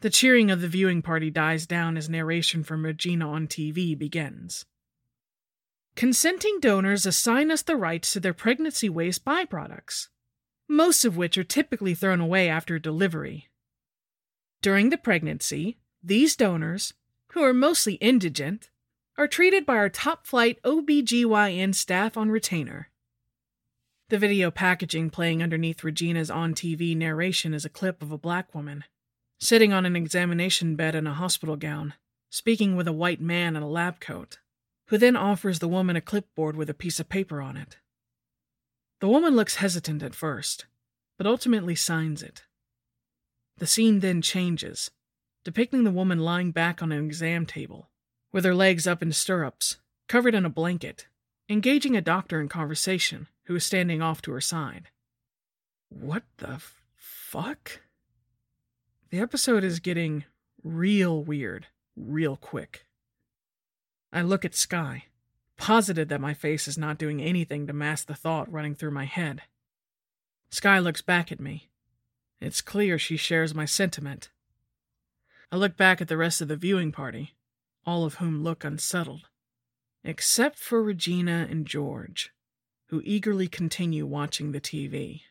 The 0.00 0.10
cheering 0.10 0.50
of 0.50 0.60
the 0.60 0.68
viewing 0.68 1.00
party 1.00 1.30
dies 1.30 1.66
down 1.66 1.96
as 1.96 2.08
narration 2.08 2.62
from 2.62 2.84
Regina 2.84 3.30
on 3.30 3.46
TV 3.46 3.98
begins. 3.98 4.66
Consenting 5.94 6.60
donors 6.60 7.06
assign 7.06 7.50
us 7.50 7.62
the 7.62 7.76
rights 7.76 8.12
to 8.12 8.20
their 8.20 8.34
pregnancy 8.34 8.90
waste 8.90 9.24
byproducts, 9.24 10.08
most 10.68 11.06
of 11.06 11.16
which 11.16 11.38
are 11.38 11.44
typically 11.44 11.94
thrown 11.94 12.20
away 12.20 12.48
after 12.48 12.78
delivery. 12.78 13.48
During 14.60 14.90
the 14.90 14.98
pregnancy, 14.98 15.78
these 16.02 16.36
donors, 16.36 16.92
who 17.28 17.42
are 17.42 17.54
mostly 17.54 17.94
indigent, 17.94 18.68
are 19.16 19.26
treated 19.26 19.64
by 19.64 19.76
our 19.76 19.88
top 19.88 20.26
flight 20.26 20.58
OBGYN 20.62 21.74
staff 21.74 22.18
on 22.18 22.30
retainer. 22.30 22.90
The 24.10 24.18
video 24.18 24.50
packaging 24.50 25.08
playing 25.08 25.42
underneath 25.42 25.82
Regina's 25.82 26.30
on 26.30 26.54
TV 26.54 26.94
narration 26.94 27.54
is 27.54 27.64
a 27.64 27.70
clip 27.70 28.02
of 28.02 28.12
a 28.12 28.18
black 28.18 28.54
woman 28.54 28.84
sitting 29.38 29.72
on 29.72 29.84
an 29.84 29.96
examination 29.96 30.76
bed 30.76 30.94
in 30.94 31.06
a 31.06 31.14
hospital 31.14 31.56
gown, 31.56 31.94
speaking 32.30 32.76
with 32.76 32.88
a 32.88 32.92
white 32.92 33.20
man 33.20 33.56
in 33.56 33.62
a 33.62 33.68
lab 33.68 34.00
coat, 34.00 34.38
who 34.88 34.98
then 34.98 35.16
offers 35.16 35.58
the 35.58 35.68
woman 35.68 35.96
a 35.96 36.00
clipboard 36.00 36.56
with 36.56 36.70
a 36.70 36.74
piece 36.74 37.00
of 37.00 37.08
paper 37.08 37.40
on 37.40 37.56
it. 37.56 37.78
The 39.00 39.08
woman 39.08 39.36
looks 39.36 39.56
hesitant 39.56 40.02
at 40.02 40.14
first, 40.14 40.66
but 41.18 41.26
ultimately 41.26 41.74
signs 41.74 42.22
it. 42.22 42.44
The 43.58 43.66
scene 43.66 44.00
then 44.00 44.22
changes, 44.22 44.90
depicting 45.44 45.84
the 45.84 45.90
woman 45.90 46.20
lying 46.20 46.50
back 46.50 46.82
on 46.82 46.92
an 46.92 47.04
exam 47.04 47.46
table, 47.46 47.90
with 48.32 48.44
her 48.44 48.54
legs 48.54 48.86
up 48.86 49.02
in 49.02 49.12
stirrups, 49.12 49.78
covered 50.08 50.34
in 50.34 50.44
a 50.44 50.50
blanket, 50.50 51.06
engaging 51.48 51.96
a 51.96 52.00
doctor 52.00 52.40
in 52.40 52.48
conversation 52.48 53.28
who 53.44 53.56
is 53.56 53.64
standing 53.64 54.02
off 54.02 54.20
to 54.22 54.32
her 54.32 54.40
side. 54.40 54.88
What 55.88 56.24
the 56.38 56.60
fuck? 56.96 57.80
The 59.10 59.20
episode 59.20 59.62
is 59.62 59.78
getting 59.78 60.24
real 60.64 61.22
weird, 61.22 61.68
real 61.96 62.36
quick. 62.36 62.86
I 64.12 64.22
look 64.22 64.44
at 64.44 64.56
Sky, 64.56 65.04
positive 65.56 66.08
that 66.08 66.20
my 66.20 66.34
face 66.34 66.66
is 66.66 66.76
not 66.76 66.98
doing 66.98 67.22
anything 67.22 67.68
to 67.68 67.72
mask 67.72 68.08
the 68.08 68.16
thought 68.16 68.50
running 68.50 68.74
through 68.74 68.90
my 68.90 69.04
head. 69.04 69.42
Sky 70.50 70.80
looks 70.80 71.02
back 71.02 71.30
at 71.30 71.38
me. 71.38 71.68
It's 72.40 72.60
clear 72.60 72.98
she 72.98 73.16
shares 73.16 73.54
my 73.54 73.64
sentiment. 73.64 74.30
I 75.52 75.56
look 75.56 75.76
back 75.76 76.00
at 76.00 76.08
the 76.08 76.16
rest 76.16 76.40
of 76.40 76.48
the 76.48 76.56
viewing 76.56 76.90
party, 76.90 77.36
all 77.84 78.04
of 78.04 78.16
whom 78.16 78.42
look 78.42 78.64
unsettled, 78.64 79.28
except 80.02 80.58
for 80.58 80.82
Regina 80.82 81.46
and 81.48 81.64
George, 81.64 82.32
who 82.86 83.00
eagerly 83.04 83.46
continue 83.46 84.04
watching 84.04 84.50
the 84.50 84.60
TV. 84.60 85.22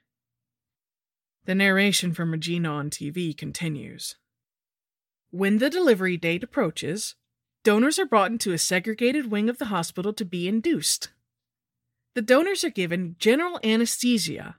The 1.46 1.56
narration 1.56 2.14
from 2.14 2.32
Regina 2.32 2.70
on 2.70 2.90
TV 2.90 3.38
continues. 3.38 4.16
When 5.30 5.60
the 5.60 5.70
delivery 5.70 6.18
date 6.18 6.44
approaches, 6.44 7.16
donors 7.64 8.00
are 8.00 8.06
brought 8.06 8.32
into 8.32 8.52
a 8.52 8.58
segregated 8.58 9.30
wing 9.30 9.48
of 9.48 9.60
the 9.60 9.66
hospital 9.66 10.12
to 10.14 10.25
be 10.25 10.48
induced. 10.48 11.10
The 12.16 12.24
donors 12.24 12.64
are 12.64 12.72
given 12.72 13.16
general 13.20 13.60
anesthesia, 13.64 14.56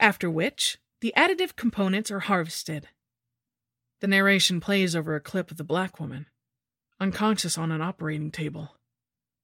after 0.00 0.30
which 0.30 0.78
the 1.02 1.12
additive 1.14 1.56
components 1.56 2.10
are 2.10 2.20
harvested. 2.20 2.88
The 4.00 4.06
narration 4.06 4.60
plays 4.60 4.96
over 4.96 5.14
a 5.14 5.20
clip 5.20 5.50
of 5.50 5.58
the 5.58 5.64
black 5.64 6.00
woman, 6.00 6.26
unconscious 6.98 7.58
on 7.58 7.70
an 7.70 7.82
operating 7.82 8.30
table, 8.30 8.76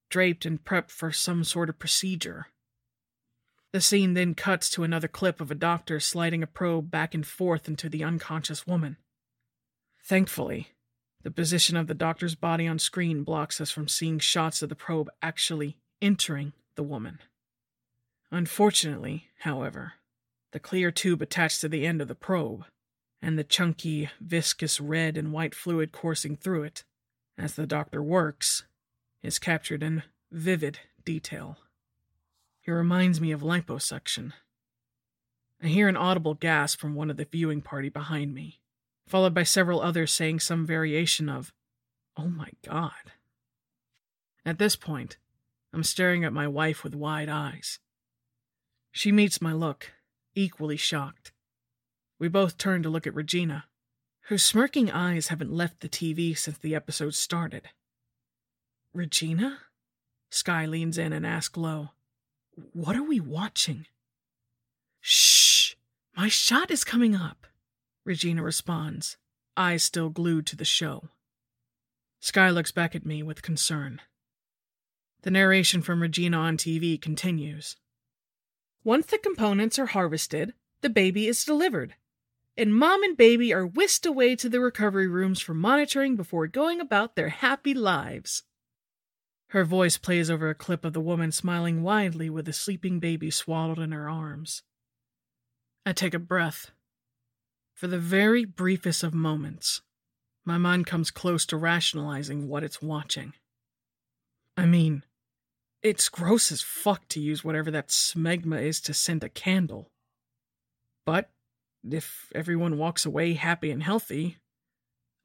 draped 0.08 0.46
and 0.46 0.64
prepped 0.64 0.90
for 0.90 1.12
some 1.12 1.44
sort 1.44 1.68
of 1.68 1.78
procedure. 1.78 2.46
The 3.72 3.80
scene 3.80 4.14
then 4.14 4.34
cuts 4.34 4.68
to 4.70 4.82
another 4.82 5.08
clip 5.08 5.40
of 5.40 5.50
a 5.50 5.54
doctor 5.54 6.00
sliding 6.00 6.42
a 6.42 6.46
probe 6.46 6.90
back 6.90 7.14
and 7.14 7.26
forth 7.26 7.68
into 7.68 7.88
the 7.88 8.02
unconscious 8.02 8.66
woman. 8.66 8.96
Thankfully, 10.02 10.72
the 11.22 11.30
position 11.30 11.76
of 11.76 11.86
the 11.86 11.94
doctor's 11.94 12.34
body 12.34 12.66
on 12.66 12.78
screen 12.78 13.22
blocks 13.22 13.60
us 13.60 13.70
from 13.70 13.86
seeing 13.86 14.18
shots 14.18 14.62
of 14.62 14.70
the 14.70 14.74
probe 14.74 15.08
actually 15.22 15.76
entering 16.02 16.52
the 16.74 16.82
woman. 16.82 17.20
Unfortunately, 18.32 19.28
however, 19.40 19.94
the 20.52 20.58
clear 20.60 20.90
tube 20.90 21.22
attached 21.22 21.60
to 21.60 21.68
the 21.68 21.86
end 21.86 22.00
of 22.00 22.08
the 22.08 22.14
probe, 22.14 22.64
and 23.22 23.38
the 23.38 23.44
chunky, 23.44 24.10
viscous 24.20 24.80
red 24.80 25.16
and 25.16 25.32
white 25.32 25.54
fluid 25.54 25.92
coursing 25.92 26.36
through 26.36 26.64
it, 26.64 26.84
as 27.38 27.54
the 27.54 27.66
doctor 27.66 28.02
works, 28.02 28.64
is 29.22 29.38
captured 29.38 29.82
in 29.82 30.02
vivid 30.32 30.80
detail. 31.04 31.58
He 32.60 32.70
reminds 32.70 33.20
me 33.20 33.32
of 33.32 33.40
liposuction. 33.40 34.32
I 35.62 35.68
hear 35.68 35.88
an 35.88 35.96
audible 35.96 36.34
gasp 36.34 36.78
from 36.78 36.94
one 36.94 37.10
of 37.10 37.16
the 37.16 37.24
viewing 37.24 37.62
party 37.62 37.88
behind 37.88 38.34
me, 38.34 38.60
followed 39.06 39.34
by 39.34 39.42
several 39.42 39.80
others 39.80 40.12
saying 40.12 40.40
some 40.40 40.66
variation 40.66 41.28
of, 41.28 41.52
Oh 42.16 42.28
my 42.28 42.50
God. 42.64 43.12
At 44.44 44.58
this 44.58 44.76
point, 44.76 45.16
I'm 45.72 45.84
staring 45.84 46.24
at 46.24 46.32
my 46.32 46.48
wife 46.48 46.82
with 46.82 46.94
wide 46.94 47.28
eyes. 47.28 47.78
She 48.90 49.12
meets 49.12 49.40
my 49.40 49.52
look, 49.52 49.92
equally 50.34 50.76
shocked. 50.76 51.32
We 52.18 52.28
both 52.28 52.58
turn 52.58 52.82
to 52.82 52.90
look 52.90 53.06
at 53.06 53.14
Regina, 53.14 53.66
whose 54.28 54.44
smirking 54.44 54.90
eyes 54.90 55.28
haven't 55.28 55.52
left 55.52 55.80
the 55.80 55.88
TV 55.88 56.36
since 56.36 56.58
the 56.58 56.74
episode 56.74 57.14
started. 57.14 57.68
Regina? 58.92 59.58
Sky 60.30 60.66
leans 60.66 60.98
in 60.98 61.12
and 61.12 61.26
asks 61.26 61.56
low, 61.56 61.90
what 62.72 62.96
are 62.96 63.02
we 63.02 63.20
watching? 63.20 63.86
Shh! 65.00 65.74
My 66.16 66.28
shot 66.28 66.70
is 66.70 66.84
coming 66.84 67.14
up, 67.14 67.46
Regina 68.04 68.42
responds, 68.42 69.16
eyes 69.56 69.82
still 69.82 70.10
glued 70.10 70.46
to 70.46 70.56
the 70.56 70.64
show. 70.64 71.08
Sky 72.20 72.50
looks 72.50 72.72
back 72.72 72.94
at 72.94 73.06
me 73.06 73.22
with 73.22 73.42
concern. 73.42 74.00
The 75.22 75.30
narration 75.30 75.82
from 75.82 76.02
Regina 76.02 76.38
on 76.38 76.56
TV 76.56 77.00
continues. 77.00 77.76
Once 78.84 79.06
the 79.06 79.18
components 79.18 79.78
are 79.78 79.86
harvested, 79.86 80.54
the 80.80 80.90
baby 80.90 81.26
is 81.26 81.44
delivered, 81.44 81.94
and 82.56 82.74
mom 82.74 83.02
and 83.02 83.16
baby 83.16 83.52
are 83.52 83.66
whisked 83.66 84.06
away 84.06 84.36
to 84.36 84.48
the 84.48 84.60
recovery 84.60 85.06
rooms 85.06 85.40
for 85.40 85.54
monitoring 85.54 86.16
before 86.16 86.46
going 86.46 86.80
about 86.80 87.16
their 87.16 87.28
happy 87.28 87.74
lives. 87.74 88.42
Her 89.50 89.64
voice 89.64 89.98
plays 89.98 90.30
over 90.30 90.48
a 90.48 90.54
clip 90.54 90.84
of 90.84 90.92
the 90.92 91.00
woman 91.00 91.32
smiling 91.32 91.82
widely 91.82 92.30
with 92.30 92.48
a 92.48 92.52
sleeping 92.52 93.00
baby 93.00 93.32
swaddled 93.32 93.80
in 93.80 93.90
her 93.90 94.08
arms. 94.08 94.62
I 95.84 95.92
take 95.92 96.14
a 96.14 96.20
breath. 96.20 96.70
For 97.74 97.88
the 97.88 97.98
very 97.98 98.44
briefest 98.44 99.02
of 99.02 99.12
moments, 99.12 99.82
my 100.44 100.56
mind 100.56 100.86
comes 100.86 101.10
close 101.10 101.44
to 101.46 101.56
rationalizing 101.56 102.46
what 102.46 102.62
it's 102.62 102.80
watching. 102.80 103.32
I 104.56 104.66
mean, 104.66 105.04
it's 105.82 106.08
gross 106.08 106.52
as 106.52 106.62
fuck 106.62 107.08
to 107.08 107.20
use 107.20 107.42
whatever 107.42 107.72
that 107.72 107.88
smegma 107.88 108.62
is 108.62 108.80
to 108.82 108.94
scent 108.94 109.24
a 109.24 109.28
candle. 109.28 109.90
But 111.04 111.30
if 111.90 112.30
everyone 112.36 112.78
walks 112.78 113.04
away 113.04 113.32
happy 113.32 113.72
and 113.72 113.82
healthy, 113.82 114.36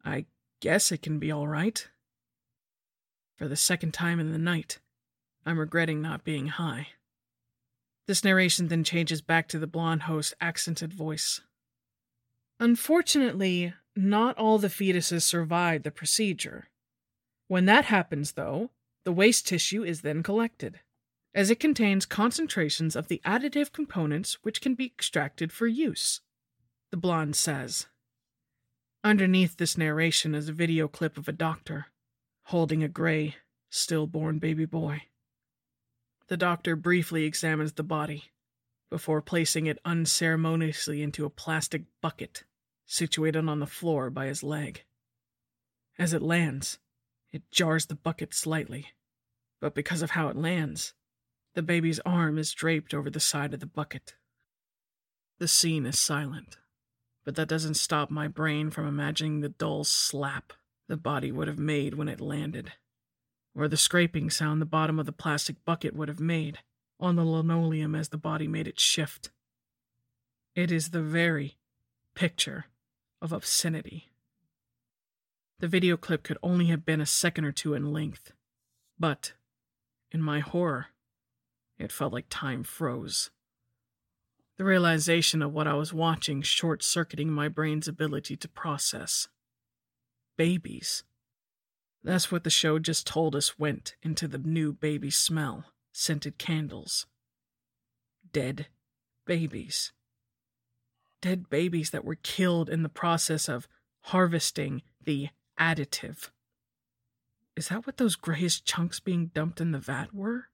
I 0.03 0.25
guess 0.61 0.91
it 0.91 1.03
can 1.03 1.19
be 1.19 1.31
alright. 1.31 1.89
For 3.37 3.47
the 3.47 3.55
second 3.55 3.93
time 3.93 4.19
in 4.19 4.31
the 4.31 4.37
night, 4.37 4.79
I'm 5.45 5.59
regretting 5.59 6.01
not 6.01 6.23
being 6.23 6.47
high. 6.47 6.87
This 8.07 8.23
narration 8.23 8.67
then 8.67 8.83
changes 8.83 9.21
back 9.21 9.47
to 9.49 9.59
the 9.59 9.67
blonde 9.67 10.03
host's 10.03 10.33
accented 10.39 10.93
voice. 10.93 11.41
Unfortunately, 12.59 13.73
not 13.95 14.37
all 14.37 14.57
the 14.57 14.69
fetuses 14.69 15.23
survive 15.23 15.83
the 15.83 15.91
procedure. 15.91 16.69
When 17.47 17.65
that 17.65 17.85
happens, 17.85 18.33
though, 18.33 18.71
the 19.03 19.11
waste 19.11 19.47
tissue 19.47 19.83
is 19.83 20.01
then 20.01 20.23
collected, 20.23 20.79
as 21.33 21.49
it 21.49 21.59
contains 21.59 22.05
concentrations 22.05 22.95
of 22.95 23.07
the 23.07 23.21
additive 23.25 23.73
components 23.73 24.37
which 24.43 24.61
can 24.61 24.75
be 24.75 24.85
extracted 24.85 25.51
for 25.51 25.67
use, 25.67 26.21
the 26.91 26.97
blonde 26.97 27.35
says. 27.35 27.87
Underneath 29.03 29.57
this 29.57 29.77
narration 29.77 30.33
is 30.33 30.47
a 30.47 30.53
video 30.53 30.87
clip 30.87 31.17
of 31.17 31.27
a 31.27 31.33
doctor 31.33 31.87
holding 32.45 32.83
a 32.83 32.87
gray, 32.87 33.35
stillborn 33.69 34.37
baby 34.37 34.65
boy. 34.65 35.01
The 36.27 36.37
doctor 36.37 36.75
briefly 36.75 37.25
examines 37.25 37.73
the 37.73 37.83
body 37.83 38.25
before 38.91 39.21
placing 39.21 39.65
it 39.65 39.79
unceremoniously 39.83 41.01
into 41.01 41.25
a 41.25 41.29
plastic 41.29 41.83
bucket 42.01 42.43
situated 42.85 43.47
on 43.47 43.59
the 43.59 43.65
floor 43.65 44.11
by 44.11 44.27
his 44.27 44.43
leg. 44.43 44.83
As 45.97 46.13
it 46.13 46.21
lands, 46.21 46.77
it 47.31 47.49
jars 47.51 47.87
the 47.87 47.95
bucket 47.95 48.33
slightly, 48.33 48.87
but 49.59 49.73
because 49.73 50.03
of 50.03 50.11
how 50.11 50.27
it 50.27 50.35
lands, 50.35 50.93
the 51.55 51.63
baby's 51.63 51.99
arm 52.05 52.37
is 52.37 52.53
draped 52.53 52.93
over 52.93 53.09
the 53.09 53.19
side 53.19 53.55
of 53.55 53.59
the 53.59 53.65
bucket. 53.65 54.13
The 55.39 55.47
scene 55.47 55.85
is 55.87 55.97
silent, 55.97 56.57
but 57.23 57.35
that 57.35 57.47
doesn't 57.47 57.73
stop 57.73 58.11
my 58.11 58.27
brain 58.27 58.69
from 58.69 58.87
imagining 58.87 59.39
the 59.39 59.49
dull 59.49 59.83
slap 59.83 60.53
the 60.87 60.97
body 60.97 61.31
would 61.31 61.47
have 61.47 61.59
made 61.59 61.95
when 61.95 62.07
it 62.07 62.21
landed, 62.21 62.73
or 63.55 63.67
the 63.67 63.77
scraping 63.77 64.29
sound 64.29 64.61
the 64.61 64.65
bottom 64.65 64.99
of 64.99 65.05
the 65.05 65.11
plastic 65.11 65.63
bucket 65.65 65.95
would 65.95 66.07
have 66.07 66.19
made 66.19 66.59
on 66.99 67.15
the 67.15 67.25
linoleum 67.25 67.95
as 67.95 68.09
the 68.09 68.17
body 68.17 68.47
made 68.47 68.67
its 68.67 68.81
shift. 68.81 69.31
It 70.55 70.71
is 70.71 70.89
the 70.89 71.01
very 71.01 71.57
picture 72.13 72.65
of 73.21 73.33
obscenity. 73.33 74.11
The 75.59 75.67
video 75.67 75.97
clip 75.97 76.23
could 76.23 76.37
only 76.43 76.67
have 76.67 76.85
been 76.85 77.01
a 77.01 77.05
second 77.05 77.45
or 77.45 77.51
two 77.51 77.73
in 77.73 77.91
length, 77.91 78.31
but, 78.99 79.33
in 80.11 80.21
my 80.21 80.39
horror, 80.39 80.87
it 81.77 81.91
felt 81.91 82.13
like 82.13 82.27
time 82.29 82.63
froze. 82.63 83.31
The 84.57 84.63
realization 84.63 85.41
of 85.41 85.53
what 85.53 85.67
I 85.67 85.73
was 85.73 85.93
watching 85.93 86.41
short 86.41 86.83
circuiting 86.83 87.29
my 87.29 87.49
brain's 87.49 87.87
ability 87.87 88.37
to 88.37 88.47
process 88.47 89.27
babies. 90.37 91.03
That's 92.03 92.31
what 92.31 92.43
the 92.43 92.49
show 92.49 92.77
just 92.77 93.07
told 93.07 93.35
us 93.35 93.57
went 93.57 93.95
into 94.03 94.27
the 94.27 94.37
new 94.37 94.73
baby 94.73 95.09
smell 95.09 95.65
scented 95.91 96.37
candles. 96.37 97.05
Dead 98.31 98.67
babies. 99.25 99.91
Dead 101.21 101.49
babies 101.49 101.91
that 101.91 102.05
were 102.05 102.15
killed 102.15 102.69
in 102.69 102.83
the 102.83 102.89
process 102.89 103.47
of 103.47 103.67
harvesting 104.01 104.81
the 105.03 105.29
additive. 105.59 106.29
Is 107.55 107.69
that 107.69 107.87
what 107.87 107.97
those 107.97 108.15
grayish 108.15 108.63
chunks 108.63 108.99
being 108.99 109.31
dumped 109.33 109.61
in 109.61 109.71
the 109.71 109.79
vat 109.79 110.13
were? 110.13 110.49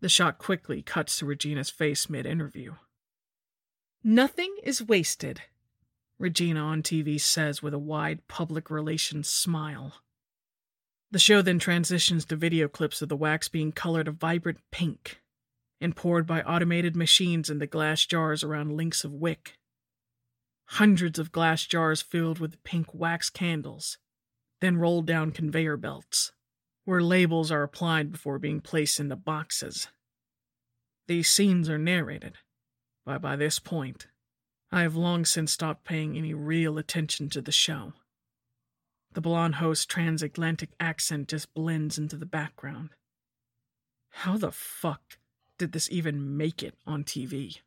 The 0.00 0.08
shot 0.08 0.38
quickly 0.38 0.82
cuts 0.82 1.18
to 1.18 1.26
Regina's 1.26 1.70
face 1.70 2.10
mid 2.10 2.26
interview. 2.26 2.74
Nothing 4.04 4.54
is 4.62 4.82
wasted, 4.82 5.42
Regina 6.18 6.60
on 6.60 6.82
TV 6.82 7.20
says 7.20 7.62
with 7.62 7.72
a 7.72 7.78
wide 7.78 8.26
public 8.26 8.70
relations 8.70 9.28
smile. 9.28 9.94
The 11.10 11.18
show 11.18 11.42
then 11.42 11.58
transitions 11.58 12.24
to 12.26 12.36
video 12.36 12.68
clips 12.68 13.00
of 13.00 13.08
the 13.08 13.16
wax 13.16 13.48
being 13.48 13.72
colored 13.72 14.08
a 14.08 14.12
vibrant 14.12 14.58
pink 14.70 15.22
and 15.80 15.94
poured 15.94 16.26
by 16.26 16.42
automated 16.42 16.96
machines 16.96 17.48
into 17.48 17.66
glass 17.66 18.04
jars 18.04 18.42
around 18.42 18.76
links 18.76 19.04
of 19.04 19.12
wick. 19.12 19.58
Hundreds 20.66 21.18
of 21.18 21.32
glass 21.32 21.64
jars 21.64 22.02
filled 22.02 22.40
with 22.40 22.62
pink 22.64 22.92
wax 22.92 23.30
candles, 23.30 23.96
then 24.60 24.76
rolled 24.76 25.06
down 25.06 25.30
conveyor 25.30 25.76
belts, 25.76 26.32
where 26.84 27.00
labels 27.00 27.50
are 27.50 27.62
applied 27.62 28.10
before 28.10 28.38
being 28.38 28.60
placed 28.60 29.00
into 29.00 29.16
boxes. 29.16 29.88
These 31.06 31.28
scenes 31.28 31.70
are 31.70 31.78
narrated, 31.78 32.34
but 33.06 33.22
by 33.22 33.36
this 33.36 33.58
point, 33.58 34.08
I 34.70 34.82
have 34.82 34.96
long 34.96 35.24
since 35.24 35.52
stopped 35.52 35.84
paying 35.84 36.16
any 36.16 36.34
real 36.34 36.76
attention 36.78 37.30
to 37.30 37.40
the 37.40 37.52
show. 37.52 37.94
The 39.12 39.20
blonde 39.20 39.56
host's 39.56 39.86
transatlantic 39.86 40.70
accent 40.78 41.28
just 41.28 41.54
blends 41.54 41.96
into 41.96 42.16
the 42.16 42.26
background. 42.26 42.90
How 44.10 44.36
the 44.36 44.52
fuck 44.52 45.18
did 45.58 45.72
this 45.72 45.90
even 45.90 46.36
make 46.36 46.62
it 46.62 46.74
on 46.86 47.04
TV? 47.04 47.60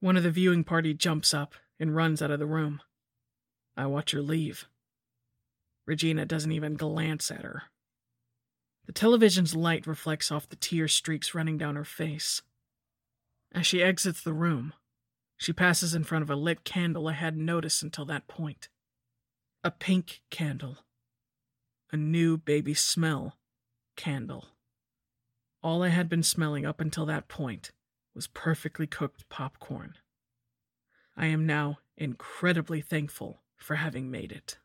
One 0.00 0.16
of 0.16 0.22
the 0.22 0.30
viewing 0.30 0.62
party 0.62 0.94
jumps 0.94 1.34
up 1.34 1.54
and 1.80 1.96
runs 1.96 2.22
out 2.22 2.30
of 2.30 2.38
the 2.38 2.46
room. 2.46 2.80
I 3.76 3.86
watch 3.86 4.12
her 4.12 4.22
leave. 4.22 4.66
Regina 5.86 6.24
doesn't 6.24 6.52
even 6.52 6.74
glance 6.74 7.30
at 7.30 7.42
her. 7.42 7.64
The 8.86 8.92
television's 8.92 9.56
light 9.56 9.86
reflects 9.86 10.30
off 10.30 10.48
the 10.48 10.56
tear 10.56 10.86
streaks 10.86 11.34
running 11.34 11.58
down 11.58 11.76
her 11.76 11.84
face. 11.84 12.42
As 13.52 13.66
she 13.66 13.82
exits 13.82 14.22
the 14.22 14.32
room, 14.32 14.72
she 15.38 15.52
passes 15.52 15.94
in 15.94 16.02
front 16.02 16.22
of 16.22 16.30
a 16.30 16.36
lit 16.36 16.64
candle 16.64 17.06
I 17.06 17.12
hadn't 17.12 17.44
noticed 17.44 17.82
until 17.82 18.04
that 18.06 18.26
point. 18.26 18.68
A 19.62 19.70
pink 19.70 20.20
candle. 20.30 20.78
A 21.92 21.96
new 21.96 22.36
baby 22.36 22.74
smell 22.74 23.38
candle. 23.96 24.48
All 25.62 25.82
I 25.82 25.88
had 25.88 26.08
been 26.08 26.24
smelling 26.24 26.66
up 26.66 26.80
until 26.80 27.06
that 27.06 27.28
point 27.28 27.70
was 28.14 28.26
perfectly 28.26 28.86
cooked 28.86 29.28
popcorn. 29.28 29.94
I 31.16 31.26
am 31.26 31.46
now 31.46 31.78
incredibly 31.96 32.80
thankful 32.80 33.42
for 33.56 33.76
having 33.76 34.10
made 34.10 34.32
it. 34.32 34.58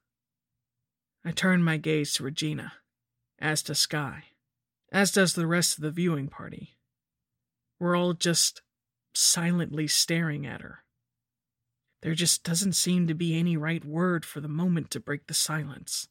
I 1.23 1.31
turn 1.31 1.63
my 1.63 1.77
gaze 1.77 2.13
to 2.13 2.23
Regina, 2.23 2.73
as 3.39 3.63
to 3.63 3.75
Sky, 3.75 4.25
as 4.91 5.11
does 5.11 5.33
the 5.33 5.47
rest 5.47 5.77
of 5.77 5.83
the 5.83 5.91
viewing 5.91 6.27
party. 6.27 6.77
We're 7.79 7.95
all 7.95 8.13
just 8.13 8.61
silently 9.13 9.87
staring 9.87 10.45
at 10.45 10.61
her. 10.61 10.83
There 12.01 12.15
just 12.15 12.43
doesn't 12.43 12.73
seem 12.73 13.07
to 13.07 13.13
be 13.13 13.37
any 13.37 13.55
right 13.55 13.83
word 13.85 14.25
for 14.25 14.41
the 14.41 14.47
moment 14.47 14.91
to 14.91 14.99
break 14.99 15.27
the 15.27 15.33
silence. 15.33 16.09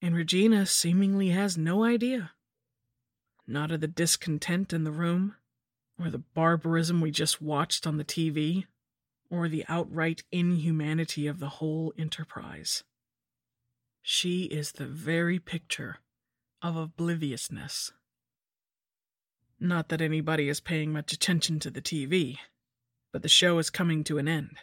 And 0.00 0.16
Regina 0.16 0.66
seemingly 0.66 1.28
has 1.28 1.56
no 1.56 1.84
idea. 1.84 2.32
Not 3.46 3.70
of 3.70 3.80
the 3.80 3.88
discontent 3.88 4.72
in 4.72 4.82
the 4.82 4.90
room, 4.90 5.36
or 5.98 6.10
the 6.10 6.18
barbarism 6.18 7.00
we 7.00 7.12
just 7.12 7.40
watched 7.40 7.86
on 7.86 7.96
the 7.96 8.04
TV, 8.04 8.64
or 9.30 9.48
the 9.48 9.64
outright 9.68 10.24
inhumanity 10.32 11.26
of 11.26 11.38
the 11.38 11.48
whole 11.48 11.92
enterprise. 11.96 12.82
She 14.02 14.44
is 14.44 14.72
the 14.72 14.86
very 14.86 15.38
picture 15.38 15.98
of 16.60 16.76
obliviousness. 16.76 17.92
Not 19.64 19.90
that 19.90 20.00
anybody 20.00 20.48
is 20.48 20.58
paying 20.58 20.92
much 20.92 21.12
attention 21.12 21.60
to 21.60 21.70
the 21.70 21.80
TV, 21.80 22.38
but 23.12 23.22
the 23.22 23.28
show 23.28 23.58
is 23.58 23.70
coming 23.70 24.02
to 24.02 24.18
an 24.18 24.26
end. 24.26 24.56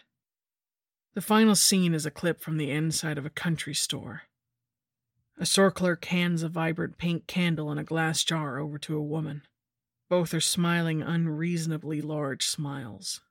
The 1.14 1.22
final 1.22 1.56
scene 1.56 1.94
is 1.94 2.06
a 2.06 2.12
clip 2.12 2.42
from 2.42 2.58
the 2.58 2.70
inside 2.70 3.18
of 3.18 3.26
a 3.26 3.30
country 3.30 3.74
store. 3.74 4.24
A 5.38 5.46
store 5.46 5.72
clerk 5.72 6.04
hands 6.04 6.44
a 6.44 6.50
vibrant 6.50 6.98
pink 6.98 7.28
candle 7.28 7.72
in 7.72 7.78
a 7.78 7.84
glass 7.86 8.26
jar 8.26 8.60
over 8.60 8.78
to 8.80 8.98
a 8.98 9.02
woman. 9.02 9.44
Both 10.10 10.34
are 10.34 10.42
smiling 10.42 11.02
unreasonably 11.02 12.02
large 12.02 12.46
smiles. 12.46 13.22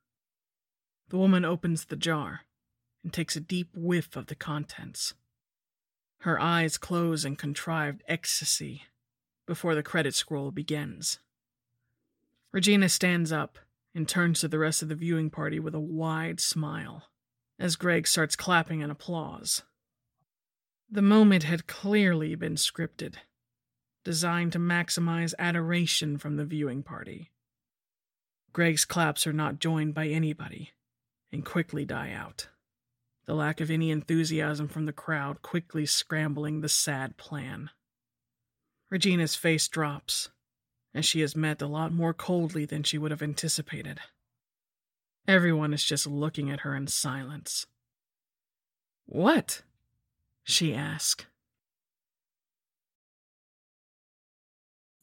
The 1.11 1.19
woman 1.19 1.45
opens 1.45 1.85
the 1.85 1.97
jar 1.97 2.47
and 3.05 3.13
takes 3.13 3.37
a 3.37 3.41
deep 3.41 3.69
whiff 3.77 4.17
of 4.17 4.29
the 4.29 4.35
contents. 4.35 5.13
Her 6.21 6.41
eyes 6.41 6.79
close 6.79 7.27
in 7.27 7.37
contrived 7.37 8.03
ecstasy 8.09 8.85
before 9.47 9.75
the 9.75 9.83
credit 9.83 10.15
scroll 10.15 10.51
begins. 10.51 11.19
Regina 12.53 12.89
stands 12.89 13.31
up 13.31 13.59
and 13.95 14.09
turns 14.09 14.41
to 14.41 14.49
the 14.49 14.59
rest 14.59 14.83
of 14.83 14.89
the 14.89 14.95
viewing 14.95 15.31
party 15.31 15.61
with 15.61 15.75
a 15.75 15.81
wide 15.81 16.41
smile 16.41 17.05
as 17.59 17.77
Greg 17.77 18.07
starts 18.07 18.37
clapping 18.37 18.81
in 18.81 18.91
applause. 18.91 19.63
The 20.91 21.03
moment 21.03 21.43
had 21.43 21.67
clearly 21.67 22.35
been 22.35 22.55
scripted, 22.55 23.17
designed 24.05 24.53
to 24.53 24.59
maximize 24.59 25.35
adoration 25.39 26.17
from 26.17 26.37
the 26.37 26.45
viewing 26.45 26.83
party. 26.83 27.33
Greg's 28.53 28.85
claps 28.85 29.27
are 29.27 29.33
not 29.33 29.59
joined 29.59 29.95
by 29.95 30.07
anybody 30.07 30.71
and 31.31 31.45
quickly 31.45 31.85
die 31.85 32.13
out, 32.13 32.49
the 33.27 33.35
lack 33.35 33.61
of 33.61 33.71
any 33.71 33.91
enthusiasm 33.91 34.69
from 34.69 34.87
the 34.87 34.93
crowd 34.93 35.43
quickly 35.43 35.85
scrambling 35.85 36.61
the 36.61 36.69
sad 36.69 37.19
plan. 37.19 37.69
Regina's 38.91 39.37
face 39.37 39.69
drops 39.69 40.31
as 40.99 41.07
she 41.07 41.23
is 41.23 41.37
met 41.37 41.63
a 41.63 41.67
lot 41.69 41.93
more 41.93 42.13
coldly 42.13 42.65
than 42.65 42.83
she 42.83 42.99
would 42.99 43.13
have 43.13 43.23
anticipated. 43.23 44.01
Everyone 45.29 45.73
is 45.73 45.85
just 45.85 46.09
looking 46.09 46.51
at 46.51 46.61
her 46.61 46.75
in 46.75 46.89
silence. 46.89 47.67
What? 49.07 49.63
she 50.43 50.75
asked. 50.75 51.27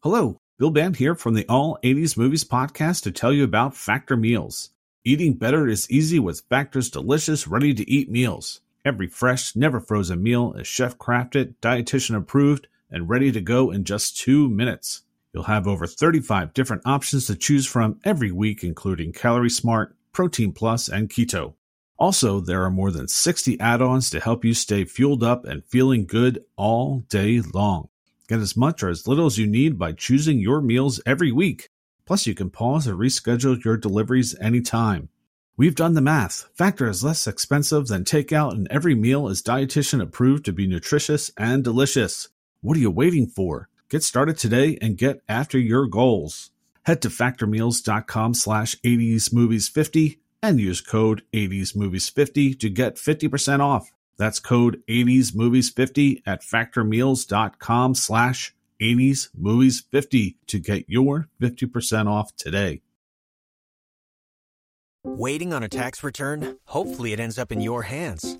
Hello, 0.03 0.37
Bill 0.59 0.69
Band 0.69 0.97
here 0.97 1.15
from 1.15 1.33
the 1.33 1.47
All 1.47 1.79
80s 1.81 2.17
Movies 2.17 2.43
podcast 2.43 3.03
to 3.03 3.11
tell 3.11 3.31
you 3.31 3.45
about 3.45 3.77
Factor 3.77 4.17
Meals. 4.17 4.71
Eating 5.05 5.35
better 5.35 5.65
is 5.65 5.89
easy 5.89 6.19
with 6.19 6.43
Factor's 6.49 6.89
delicious, 6.89 7.47
ready 7.47 7.73
to 7.73 7.89
eat 7.89 8.11
meals. 8.11 8.59
Every 8.83 9.07
fresh, 9.07 9.55
never 9.55 9.79
frozen 9.79 10.21
meal 10.21 10.55
is 10.55 10.67
chef 10.67 10.97
crafted, 10.97 11.53
dietitian 11.61 12.17
approved, 12.17 12.67
and 12.91 13.07
ready 13.07 13.31
to 13.31 13.39
go 13.39 13.71
in 13.71 13.85
just 13.85 14.17
two 14.17 14.49
minutes. 14.49 15.04
You'll 15.35 15.43
have 15.43 15.67
over 15.67 15.85
35 15.85 16.53
different 16.53 16.83
options 16.85 17.27
to 17.27 17.35
choose 17.35 17.67
from 17.67 17.99
every 18.05 18.31
week, 18.31 18.63
including 18.63 19.11
Calorie 19.11 19.49
Smart, 19.49 19.93
Protein 20.13 20.53
Plus, 20.53 20.87
and 20.87 21.09
Keto. 21.09 21.55
Also, 21.99 22.39
there 22.39 22.63
are 22.63 22.71
more 22.71 22.89
than 22.89 23.09
60 23.09 23.59
add 23.59 23.81
ons 23.81 24.09
to 24.09 24.21
help 24.21 24.45
you 24.45 24.53
stay 24.53 24.85
fueled 24.85 25.23
up 25.23 25.43
and 25.43 25.65
feeling 25.65 26.05
good 26.05 26.45
all 26.55 26.99
day 27.09 27.41
long. 27.53 27.89
Get 28.29 28.39
as 28.39 28.55
much 28.55 28.81
or 28.81 28.87
as 28.87 29.09
little 29.09 29.25
as 29.25 29.37
you 29.37 29.45
need 29.45 29.77
by 29.77 29.91
choosing 29.91 30.39
your 30.39 30.61
meals 30.61 31.01
every 31.05 31.33
week. 31.33 31.67
Plus, 32.05 32.25
you 32.25 32.33
can 32.33 32.49
pause 32.49 32.87
or 32.87 32.95
reschedule 32.95 33.61
your 33.61 33.75
deliveries 33.75 34.39
anytime. 34.39 35.09
We've 35.57 35.75
done 35.75 35.95
the 35.95 36.01
math. 36.01 36.47
Factor 36.53 36.87
is 36.87 37.03
less 37.03 37.27
expensive 37.27 37.87
than 37.87 38.05
takeout, 38.05 38.53
and 38.53 38.69
every 38.71 38.95
meal 38.95 39.27
is 39.27 39.43
dietitian 39.43 40.01
approved 40.01 40.45
to 40.45 40.53
be 40.53 40.65
nutritious 40.65 41.29
and 41.37 41.61
delicious. 41.61 42.29
What 42.61 42.77
are 42.77 42.81
you 42.81 42.89
waiting 42.89 43.27
for? 43.27 43.67
Get 43.89 44.03
started 44.03 44.37
today 44.37 44.77
and 44.81 44.97
get 44.97 45.21
after 45.29 45.59
your 45.59 45.85
goals. 45.85 46.49
Head 46.83 47.01
to 47.03 47.09
factormeals.com 47.09 48.33
slash 48.33 48.75
80smovies50 48.81 50.17
and 50.41 50.59
use 50.59 50.81
code 50.81 51.23
80smovies50 51.33 52.59
to 52.59 52.69
get 52.69 52.95
50% 52.95 53.59
off. 53.59 53.91
That's 54.17 54.39
code 54.39 54.81
80smovies50 54.87 56.21
at 56.25 56.41
factormeals.com 56.41 57.95
slash 57.95 58.55
80smovies50 58.81 60.35
to 60.47 60.59
get 60.59 60.85
your 60.87 61.29
50% 61.41 62.07
off 62.07 62.35
today. 62.35 62.81
Waiting 65.03 65.53
on 65.53 65.61
a 65.61 65.69
tax 65.69 66.03
return? 66.03 66.57
Hopefully 66.65 67.13
it 67.13 67.19
ends 67.19 67.37
up 67.37 67.51
in 67.51 67.61
your 67.61 67.83
hands. 67.83 68.39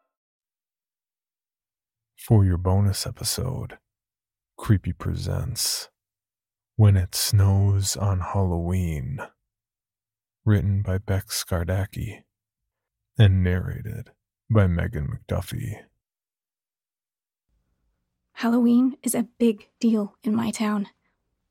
For 2.21 2.45
your 2.45 2.59
bonus 2.59 3.07
episode, 3.07 3.79
Creepy 4.55 4.93
Presents 4.93 5.89
When 6.75 6.95
It 6.95 7.15
Snows 7.15 7.97
on 7.97 8.19
Halloween. 8.19 9.17
Written 10.45 10.83
by 10.83 10.99
Beck 10.99 11.29
Scardaci 11.29 12.21
and 13.17 13.43
narrated 13.43 14.11
by 14.51 14.67
Megan 14.67 15.07
McDuffee. 15.07 15.79
Halloween 18.33 18.97
is 19.01 19.15
a 19.15 19.27
big 19.39 19.69
deal 19.79 20.15
in 20.23 20.35
my 20.35 20.51
town. 20.51 20.89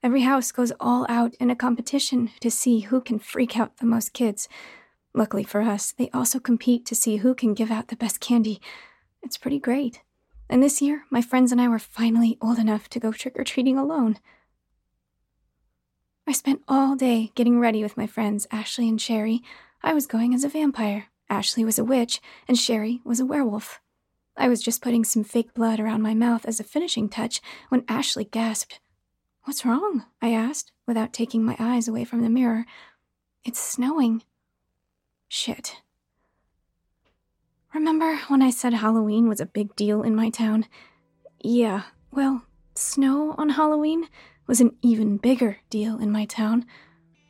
Every 0.04 0.22
house 0.22 0.52
goes 0.52 0.72
all 0.78 1.04
out 1.08 1.34
in 1.40 1.50
a 1.50 1.56
competition 1.56 2.30
to 2.38 2.50
see 2.50 2.80
who 2.80 3.00
can 3.00 3.18
freak 3.18 3.58
out 3.58 3.78
the 3.78 3.86
most 3.86 4.12
kids. 4.12 4.48
Luckily 5.14 5.42
for 5.42 5.62
us, 5.62 5.90
they 5.90 6.10
also 6.14 6.38
compete 6.38 6.86
to 6.86 6.94
see 6.94 7.16
who 7.16 7.34
can 7.34 7.54
give 7.54 7.72
out 7.72 7.88
the 7.88 7.96
best 7.96 8.20
candy. 8.20 8.60
It's 9.20 9.36
pretty 9.36 9.58
great. 9.58 10.02
And 10.50 10.60
this 10.60 10.82
year, 10.82 11.04
my 11.10 11.22
friends 11.22 11.52
and 11.52 11.60
I 11.60 11.68
were 11.68 11.78
finally 11.78 12.36
old 12.42 12.58
enough 12.58 12.88
to 12.90 12.98
go 12.98 13.12
trick 13.12 13.38
or 13.38 13.44
treating 13.44 13.78
alone. 13.78 14.18
I 16.26 16.32
spent 16.32 16.62
all 16.66 16.96
day 16.96 17.30
getting 17.36 17.60
ready 17.60 17.84
with 17.84 17.96
my 17.96 18.08
friends, 18.08 18.48
Ashley 18.50 18.88
and 18.88 19.00
Sherry. 19.00 19.42
I 19.80 19.94
was 19.94 20.08
going 20.08 20.34
as 20.34 20.42
a 20.42 20.48
vampire, 20.48 21.06
Ashley 21.28 21.64
was 21.64 21.78
a 21.78 21.84
witch, 21.84 22.20
and 22.48 22.58
Sherry 22.58 23.00
was 23.04 23.20
a 23.20 23.24
werewolf. 23.24 23.80
I 24.36 24.48
was 24.48 24.60
just 24.60 24.82
putting 24.82 25.04
some 25.04 25.22
fake 25.22 25.54
blood 25.54 25.78
around 25.78 26.02
my 26.02 26.14
mouth 26.14 26.44
as 26.44 26.58
a 26.58 26.64
finishing 26.64 27.08
touch 27.08 27.40
when 27.68 27.84
Ashley 27.86 28.24
gasped. 28.24 28.80
What's 29.44 29.64
wrong? 29.64 30.06
I 30.20 30.32
asked, 30.32 30.72
without 30.84 31.12
taking 31.12 31.44
my 31.44 31.54
eyes 31.60 31.86
away 31.86 32.04
from 32.04 32.22
the 32.22 32.28
mirror. 32.28 32.66
It's 33.44 33.60
snowing. 33.60 34.24
Shit. 35.28 35.76
Remember 37.72 38.16
when 38.26 38.42
I 38.42 38.50
said 38.50 38.74
Halloween 38.74 39.28
was 39.28 39.40
a 39.40 39.46
big 39.46 39.76
deal 39.76 40.02
in 40.02 40.16
my 40.16 40.28
town? 40.28 40.66
Yeah, 41.38 41.82
well, 42.10 42.42
snow 42.74 43.36
on 43.38 43.50
Halloween 43.50 44.08
was 44.48 44.60
an 44.60 44.76
even 44.82 45.18
bigger 45.18 45.58
deal 45.70 45.96
in 45.98 46.10
my 46.10 46.24
town. 46.24 46.66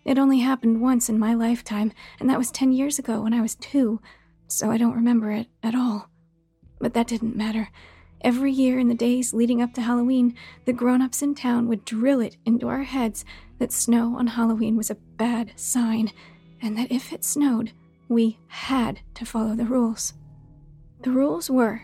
It 0.03 0.19
only 0.19 0.39
happened 0.39 0.81
once 0.81 1.11
in 1.11 1.19
my 1.19 1.35
lifetime, 1.35 1.93
and 2.19 2.31
that 2.31 2.39
was 2.39 2.51
10 2.51 2.73
years 2.73 2.99
ago 2.99 3.21
when 3.21 3.35
I 3.35 3.43
was 3.43 3.55
two, 3.57 4.01
so 4.47 4.71
I 4.71 4.79
don't 4.79 4.95
remember 4.95 5.31
it 5.31 5.49
at 5.63 5.75
all. 5.75 6.09
But 6.79 6.95
that 6.95 7.07
didn't 7.07 7.37
matter. 7.37 7.69
Every 8.23 8.51
year 8.51 8.79
in 8.79 8.89
the 8.89 8.95
days 8.95 9.35
leading 9.35 9.61
up 9.61 9.75
to 9.75 9.83
Halloween, 9.83 10.35
the 10.65 10.73
grown 10.73 11.03
ups 11.03 11.21
in 11.21 11.35
town 11.35 11.69
would 11.69 11.85
drill 11.85 12.21
it 12.21 12.39
into 12.47 12.67
our 12.67 12.85
heads 12.85 13.27
that 13.59 13.73
snow 13.73 14.17
on 14.17 14.27
Halloween 14.27 14.77
was 14.77 14.91
a 14.91 14.95
bad 15.19 15.53
sign, 15.57 16.11
and 16.63 16.79
that 16.79 16.91
if 16.91 17.13
it 17.13 17.25
snowed, 17.25 17.73
we 18.09 18.39
had 18.49 19.01
to 19.15 19.27
follow 19.27 19.55
the 19.55 19.67
rules. 19.67 20.15
The 21.03 21.11
rules 21.11 21.51
were 21.51 21.83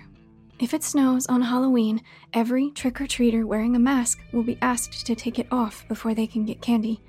if 0.59 0.73
it 0.73 0.83
snows 0.83 1.27
on 1.27 1.43
Halloween, 1.43 2.01
every 2.33 2.71
trick 2.71 2.99
or 2.99 3.05
treater 3.05 3.45
wearing 3.45 3.77
a 3.77 3.79
mask 3.79 4.21
will 4.33 4.43
be 4.43 4.57
asked 4.63 5.07
to 5.07 5.15
take 5.15 5.39
it 5.39 5.47
off 5.51 5.87
before 5.87 6.15
they 6.15 6.27
can 6.27 6.47
get 6.47 6.63
candy. 6.63 7.03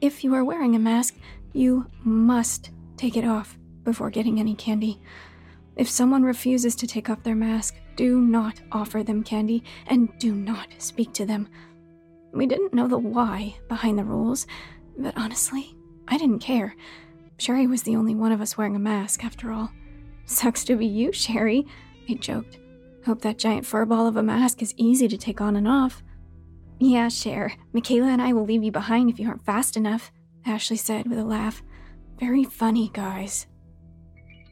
If 0.00 0.22
you 0.22 0.32
are 0.34 0.44
wearing 0.44 0.76
a 0.76 0.78
mask, 0.78 1.16
you 1.52 1.90
must 2.04 2.70
take 2.96 3.16
it 3.16 3.24
off 3.24 3.58
before 3.82 4.10
getting 4.10 4.38
any 4.38 4.54
candy. 4.54 5.00
If 5.74 5.90
someone 5.90 6.22
refuses 6.22 6.76
to 6.76 6.86
take 6.86 7.10
off 7.10 7.24
their 7.24 7.34
mask, 7.34 7.74
do 7.96 8.20
not 8.20 8.60
offer 8.70 9.02
them 9.02 9.24
candy 9.24 9.64
and 9.88 10.16
do 10.18 10.36
not 10.36 10.68
speak 10.78 11.12
to 11.14 11.26
them. 11.26 11.48
We 12.32 12.46
didn't 12.46 12.74
know 12.74 12.86
the 12.86 12.98
why 12.98 13.56
behind 13.68 13.98
the 13.98 14.04
rules, 14.04 14.46
but 14.96 15.16
honestly, 15.16 15.74
I 16.06 16.16
didn't 16.16 16.38
care. 16.38 16.76
Sherry 17.38 17.66
was 17.66 17.82
the 17.82 17.96
only 17.96 18.14
one 18.14 18.30
of 18.30 18.40
us 18.40 18.56
wearing 18.56 18.76
a 18.76 18.80
mask, 18.80 19.24
after 19.24 19.50
all. 19.50 19.72
Sucks 20.26 20.64
to 20.64 20.76
be 20.76 20.86
you, 20.86 21.12
Sherry, 21.12 21.66
I 22.08 22.14
joked. 22.14 22.58
Hope 23.04 23.20
that 23.22 23.38
giant 23.38 23.66
furball 23.66 24.08
of 24.08 24.16
a 24.16 24.22
mask 24.22 24.62
is 24.62 24.74
easy 24.76 25.08
to 25.08 25.18
take 25.18 25.40
on 25.40 25.56
and 25.56 25.68
off. 25.68 26.02
Yeah, 26.78 27.08
Cher. 27.08 27.52
Michaela 27.72 28.08
and 28.08 28.22
I 28.22 28.32
will 28.32 28.44
leave 28.44 28.64
you 28.64 28.72
behind 28.72 29.10
if 29.10 29.18
you 29.18 29.28
aren't 29.28 29.44
fast 29.44 29.76
enough, 29.76 30.10
Ashley 30.46 30.76
said 30.76 31.06
with 31.06 31.18
a 31.18 31.24
laugh. 31.24 31.62
Very 32.18 32.44
funny, 32.44 32.90
guys. 32.92 33.46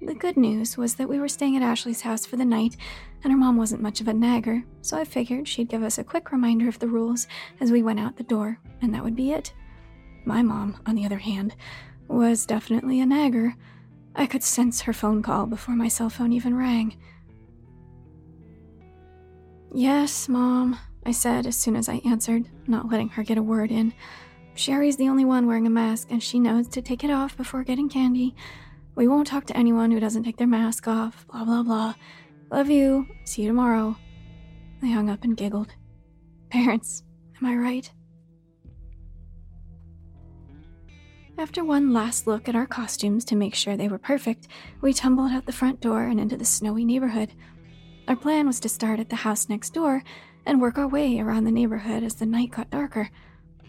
The 0.05 0.15
good 0.15 0.37
news 0.37 0.77
was 0.77 0.97
that 0.97 1.09
we 1.09 1.21
were 1.21 1.29
staying 1.29 1.57
at 1.57 1.63
Ashley's 1.63 2.01
house 2.01 2.27
for 2.27 2.37
the 2.37 2.45
night, 2.45 2.77
and 3.23 3.33
her 3.33 3.39
mom 3.39 3.57
wasn't 3.57 3.83
much 3.83 4.01
of 4.01 4.09
a 4.09 4.13
nagger, 4.13 4.65
so 4.81 4.97
I 4.99 5.05
figured 5.05 5.47
she'd 5.47 5.69
give 5.69 5.83
us 5.83 5.99
a 5.99 6.05
quick 6.05 6.33
reminder 6.33 6.69
of 6.69 6.79
the 6.79 6.89
rules 6.89 7.29
as 7.61 7.71
we 7.71 7.83
went 7.83 8.01
out 8.01 8.17
the 8.17 8.25
door, 8.25 8.59
and 8.81 8.93
that 8.93 9.05
would 9.05 9.15
be 9.15 9.33
it. 9.33 9.55
My 10.25 10.43
mom, 10.43 10.81
on 10.87 10.97
the 10.97 11.07
other 11.07 11.19
hand, 11.19 11.55
was 12.09 12.47
definitely 12.47 13.01
a 13.01 13.07
nagger. 13.07 13.55
I 14.15 14.27
could 14.27 14.43
sense 14.43 14.83
her 14.83 14.93
phone 14.93 15.23
call 15.23 15.47
before 15.47 15.75
my 15.75 15.89
cell 15.89 16.11
phone 16.11 16.33
even 16.33 16.57
rang. 16.57 16.97
Yes, 19.75 20.29
Mom, 20.29 20.79
I 21.07 21.13
said 21.13 21.47
as 21.47 21.57
soon 21.57 21.77
as 21.77 21.89
I 21.89 22.03
answered, 22.05 22.49
not 22.67 22.91
letting 22.91 23.09
her 23.11 23.23
get 23.23 23.39
a 23.39 23.43
word 23.43 23.71
in. 23.71 23.95
Sherry's 24.55 24.97
the 24.99 25.09
only 25.09 25.25
one 25.25 25.47
wearing 25.47 25.67
a 25.67 25.71
mask, 25.71 26.09
and 26.11 26.23
she 26.23 26.39
knows 26.39 26.69
to 26.69 26.83
take 26.83 27.05
it 27.05 27.11
off 27.11 27.37
before 27.37 27.65
getting 27.65 27.89
candy. 27.89 28.35
We 28.95 29.09
won't 29.09 29.27
talk 29.27 29.47
to 29.47 29.57
anyone 29.57 29.91
who 29.91 30.01
doesn't 30.01 30.25
take 30.25 30.37
their 30.37 30.47
mask 30.47 30.87
off, 30.87 31.27
blah 31.29 31.45
blah 31.45 31.63
blah. 31.63 31.95
Love 32.51 32.69
you. 32.69 33.07
See 33.25 33.43
you 33.43 33.49
tomorrow. 33.49 33.97
I 34.83 34.89
hung 34.89 35.09
up 35.09 35.25
and 35.25 35.37
giggled. 35.37 35.75
Parents, 36.51 37.03
am 37.41 37.47
I 37.47 37.57
right? 37.57 37.91
After 41.43 41.65
one 41.65 41.93
last 41.93 42.29
look 42.29 42.49
at 42.49 42.55
our 42.55 42.69
costumes 42.69 43.25
to 43.25 43.35
make 43.35 43.57
sure 43.57 43.77
they 43.77 43.89
were 43.89 43.99
perfect, 43.99 44.47
we 44.81 44.93
tumbled 44.93 45.33
out 45.33 45.45
the 45.45 45.53
front 45.53 45.81
door 45.81 46.05
and 46.05 46.21
into 46.21 46.37
the 46.37 46.45
snowy 46.45 46.85
neighborhood. 46.85 47.33
Our 48.07 48.15
plan 48.15 48.47
was 48.47 48.61
to 48.61 48.69
start 48.69 49.01
at 49.01 49.09
the 49.09 49.17
house 49.17 49.49
next 49.49 49.75
door 49.75 50.05
and 50.47 50.61
work 50.61 50.79
our 50.79 50.87
way 50.87 51.19
around 51.19 51.43
the 51.43 51.51
neighborhood 51.51 52.05
as 52.05 52.15
the 52.15 52.27
night 52.27 52.53
got 52.53 52.71
darker. 52.71 53.11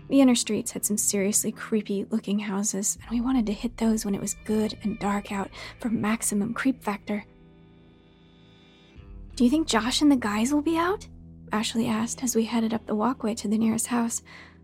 The 0.08 0.22
inner 0.22 0.36
streets 0.36 0.70
had 0.70 0.86
some 0.86 1.00
seriously 1.00 1.52
creepy 1.52 2.06
looking 2.12 2.38
houses, 2.38 3.00
and 3.02 3.10
we 3.10 3.26
wanted 3.26 3.48
to 3.48 3.54
hit 3.54 3.78
those 3.78 4.06
when 4.06 4.14
it 4.14 4.22
was 4.22 4.36
good 4.46 4.78
and 4.84 5.00
dark 5.00 5.32
out 5.32 5.50
for 5.80 5.90
maximum 5.90 6.54
creep 6.54 6.84
factor. 6.84 7.26
Do 9.36 9.44
you 9.44 9.50
think 9.50 9.68
Josh 9.68 10.04
and 10.04 10.12
the 10.12 10.16
guys 10.16 10.54
will 10.54 10.62
be 10.62 10.78
out? 10.78 11.08
Ashley 11.52 11.88
asked 11.88 12.24
as 12.24 12.36
we 12.36 12.46
headed 12.46 12.72
up 12.72 12.86
the 12.86 12.94
walkway 12.94 13.34
to 13.34 13.48
the 13.48 13.58
nearest 13.58 13.88
house. 13.88 14.22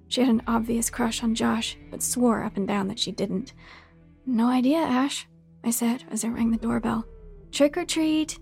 She 0.09 0.21
had 0.21 0.29
an 0.29 0.41
obvious 0.47 0.89
crush 0.89 1.23
on 1.23 1.35
Josh, 1.35 1.77
but 1.91 2.03
swore 2.03 2.43
up 2.43 2.57
and 2.57 2.67
down 2.67 2.87
that 2.87 2.99
she 2.99 3.11
didn't. 3.11 3.53
No 4.25 4.47
idea, 4.47 4.79
Ash, 4.79 5.27
I 5.63 5.69
said 5.69 6.03
as 6.11 6.25
I 6.25 6.29
rang 6.29 6.51
the 6.51 6.57
doorbell. 6.57 7.05
Trick 7.51 7.77
or 7.77 7.85
treat! 7.85 8.39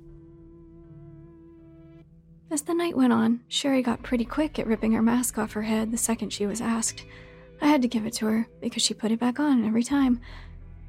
As 2.49 2.61
the 2.61 2.73
night 2.73 2.95
went 2.95 3.11
on, 3.11 3.41
Sherry 3.49 3.81
got 3.81 4.03
pretty 4.03 4.23
quick 4.23 4.57
at 4.57 4.67
ripping 4.67 4.93
her 4.93 5.01
mask 5.01 5.37
off 5.37 5.51
her 5.51 5.63
head 5.63 5.91
the 5.91 5.97
second 5.97 6.31
she 6.31 6.45
was 6.45 6.61
asked. 6.61 7.05
I 7.61 7.67
had 7.67 7.81
to 7.81 7.89
give 7.89 8.05
it 8.05 8.13
to 8.13 8.27
her 8.27 8.47
because 8.61 8.81
she 8.81 8.93
put 8.93 9.11
it 9.11 9.19
back 9.19 9.37
on 9.37 9.65
every 9.65 9.83
time. 9.83 10.21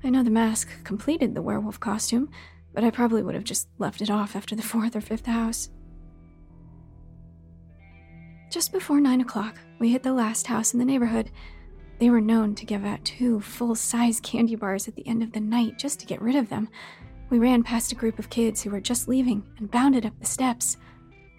I 0.05 0.11
know 0.11 0.23
the 0.23 0.31
mask 0.31 0.69
completed 0.85 1.35
the 1.35 1.43
werewolf 1.43 1.81
costume, 1.81 2.31
but 2.73 2.85
I 2.85 2.91
probably 2.91 3.23
would 3.25 3.35
have 3.35 3.43
just 3.43 3.69
left 3.79 4.01
it 4.01 4.11
off 4.11 4.37
after 4.37 4.55
the 4.55 4.62
fourth 4.62 4.95
or 4.95 5.01
fifth 5.01 5.27
house. 5.27 5.71
Just 8.51 8.73
before 8.73 9.01
nine 9.01 9.21
o'clock, 9.21 9.59
we 9.79 9.93
hit 9.93 10.03
the 10.03 10.13
last 10.13 10.47
house 10.47 10.73
in 10.73 10.79
the 10.79 10.85
neighborhood. 10.85 11.31
They 11.99 12.09
were 12.09 12.21
known 12.21 12.55
to 12.55 12.65
give 12.65 12.85
out 12.85 13.05
two 13.05 13.41
full 13.41 13.75
size 13.75 14.21
candy 14.21 14.55
bars 14.55 14.89
at 14.89 14.95
the 14.95 15.07
end 15.07 15.23
of 15.23 15.33
the 15.33 15.41
night 15.41 15.79
just 15.79 16.01
to 16.01 16.07
get 16.07 16.23
rid 16.23 16.35
of 16.35 16.49
them. 16.49 16.69
We 17.29 17.39
ran 17.39 17.63
past 17.63 17.93
a 17.93 17.97
group 17.97 18.19
of 18.19 18.31
kids 18.31 18.63
who 18.63 18.71
were 18.71 18.81
just 18.81 19.07
leaving 19.07 19.45
and 19.59 19.71
bounded 19.71 20.07
up 20.07 20.19
the 20.19 20.27
steps. 20.27 20.79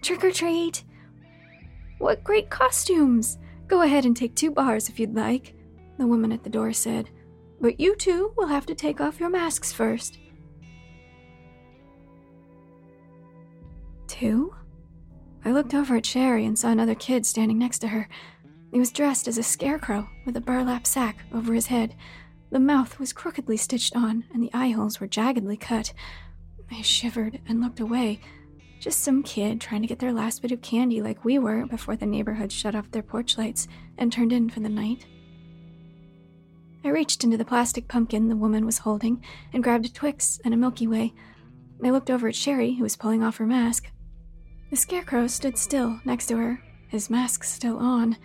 Trick 0.03 0.23
or 0.23 0.31
treat! 0.31 0.83
What 1.97 2.23
great 2.23 2.51
costumes! 2.51 3.39
Go 3.67 3.81
ahead 3.81 4.05
and 4.05 4.15
take 4.15 4.35
two 4.35 4.51
bars 4.51 4.87
if 4.87 4.99
you'd 4.99 5.15
like, 5.15 5.55
the 5.97 6.07
woman 6.07 6.31
at 6.31 6.43
the 6.43 6.49
door 6.49 6.73
said. 6.73 7.09
But 7.59 7.79
you 7.79 7.95
two 7.95 8.33
will 8.37 8.47
have 8.47 8.65
to 8.67 8.75
take 8.75 9.01
off 9.01 9.19
your 9.19 9.29
masks 9.29 9.73
first. 9.73 10.19
Two? 14.07 14.53
Looked 15.59 15.73
over 15.73 15.97
at 15.97 16.05
Sherry 16.05 16.45
and 16.45 16.57
saw 16.57 16.69
another 16.69 16.95
kid 16.95 17.25
standing 17.25 17.59
next 17.59 17.79
to 17.79 17.89
her. 17.89 18.07
He 18.71 18.79
was 18.79 18.93
dressed 18.93 19.27
as 19.27 19.37
a 19.37 19.43
scarecrow 19.43 20.07
with 20.25 20.37
a 20.37 20.41
burlap 20.41 20.87
sack 20.87 21.25
over 21.33 21.53
his 21.53 21.65
head. 21.67 21.97
The 22.49 22.61
mouth 22.61 22.97
was 22.97 23.11
crookedly 23.11 23.57
stitched 23.57 23.93
on, 23.93 24.23
and 24.33 24.41
the 24.41 24.51
eye 24.53 24.69
holes 24.69 25.01
were 25.01 25.07
jaggedly 25.07 25.59
cut. 25.59 25.91
I 26.71 26.81
shivered 26.81 27.41
and 27.45 27.59
looked 27.59 27.81
away 27.81 28.21
just 28.79 29.03
some 29.03 29.21
kid 29.21 29.59
trying 29.59 29.81
to 29.81 29.87
get 29.89 29.99
their 29.99 30.13
last 30.13 30.41
bit 30.41 30.53
of 30.53 30.61
candy 30.61 31.01
like 31.01 31.25
we 31.25 31.37
were 31.37 31.65
before 31.65 31.97
the 31.97 32.05
neighborhood 32.05 32.53
shut 32.53 32.73
off 32.73 32.91
their 32.91 33.03
porch 33.03 33.37
lights 33.37 33.67
and 33.97 34.13
turned 34.13 34.31
in 34.31 34.49
for 34.49 34.61
the 34.61 34.69
night. 34.69 35.07
I 36.85 36.87
reached 36.87 37.25
into 37.25 37.35
the 37.35 37.43
plastic 37.43 37.89
pumpkin 37.89 38.29
the 38.29 38.37
woman 38.37 38.65
was 38.65 38.77
holding 38.77 39.21
and 39.51 39.61
grabbed 39.61 39.87
a 39.87 39.91
Twix 39.91 40.39
and 40.45 40.53
a 40.53 40.57
Milky 40.57 40.87
Way. 40.87 41.13
I 41.83 41.89
looked 41.89 42.09
over 42.09 42.29
at 42.29 42.35
Sherry, 42.35 42.75
who 42.75 42.83
was 42.83 42.95
pulling 42.95 43.23
off 43.23 43.35
her 43.35 43.45
mask. 43.45 43.91
The 44.69 44.75
scarecrow 44.75 45.25
stood 45.27 45.57
still 45.57 45.99
next 46.05 46.27
to 46.27 46.37
her, 46.37 46.63
his 46.87 47.09
mask 47.09 47.43
still 47.43 47.77
on. 47.77 48.17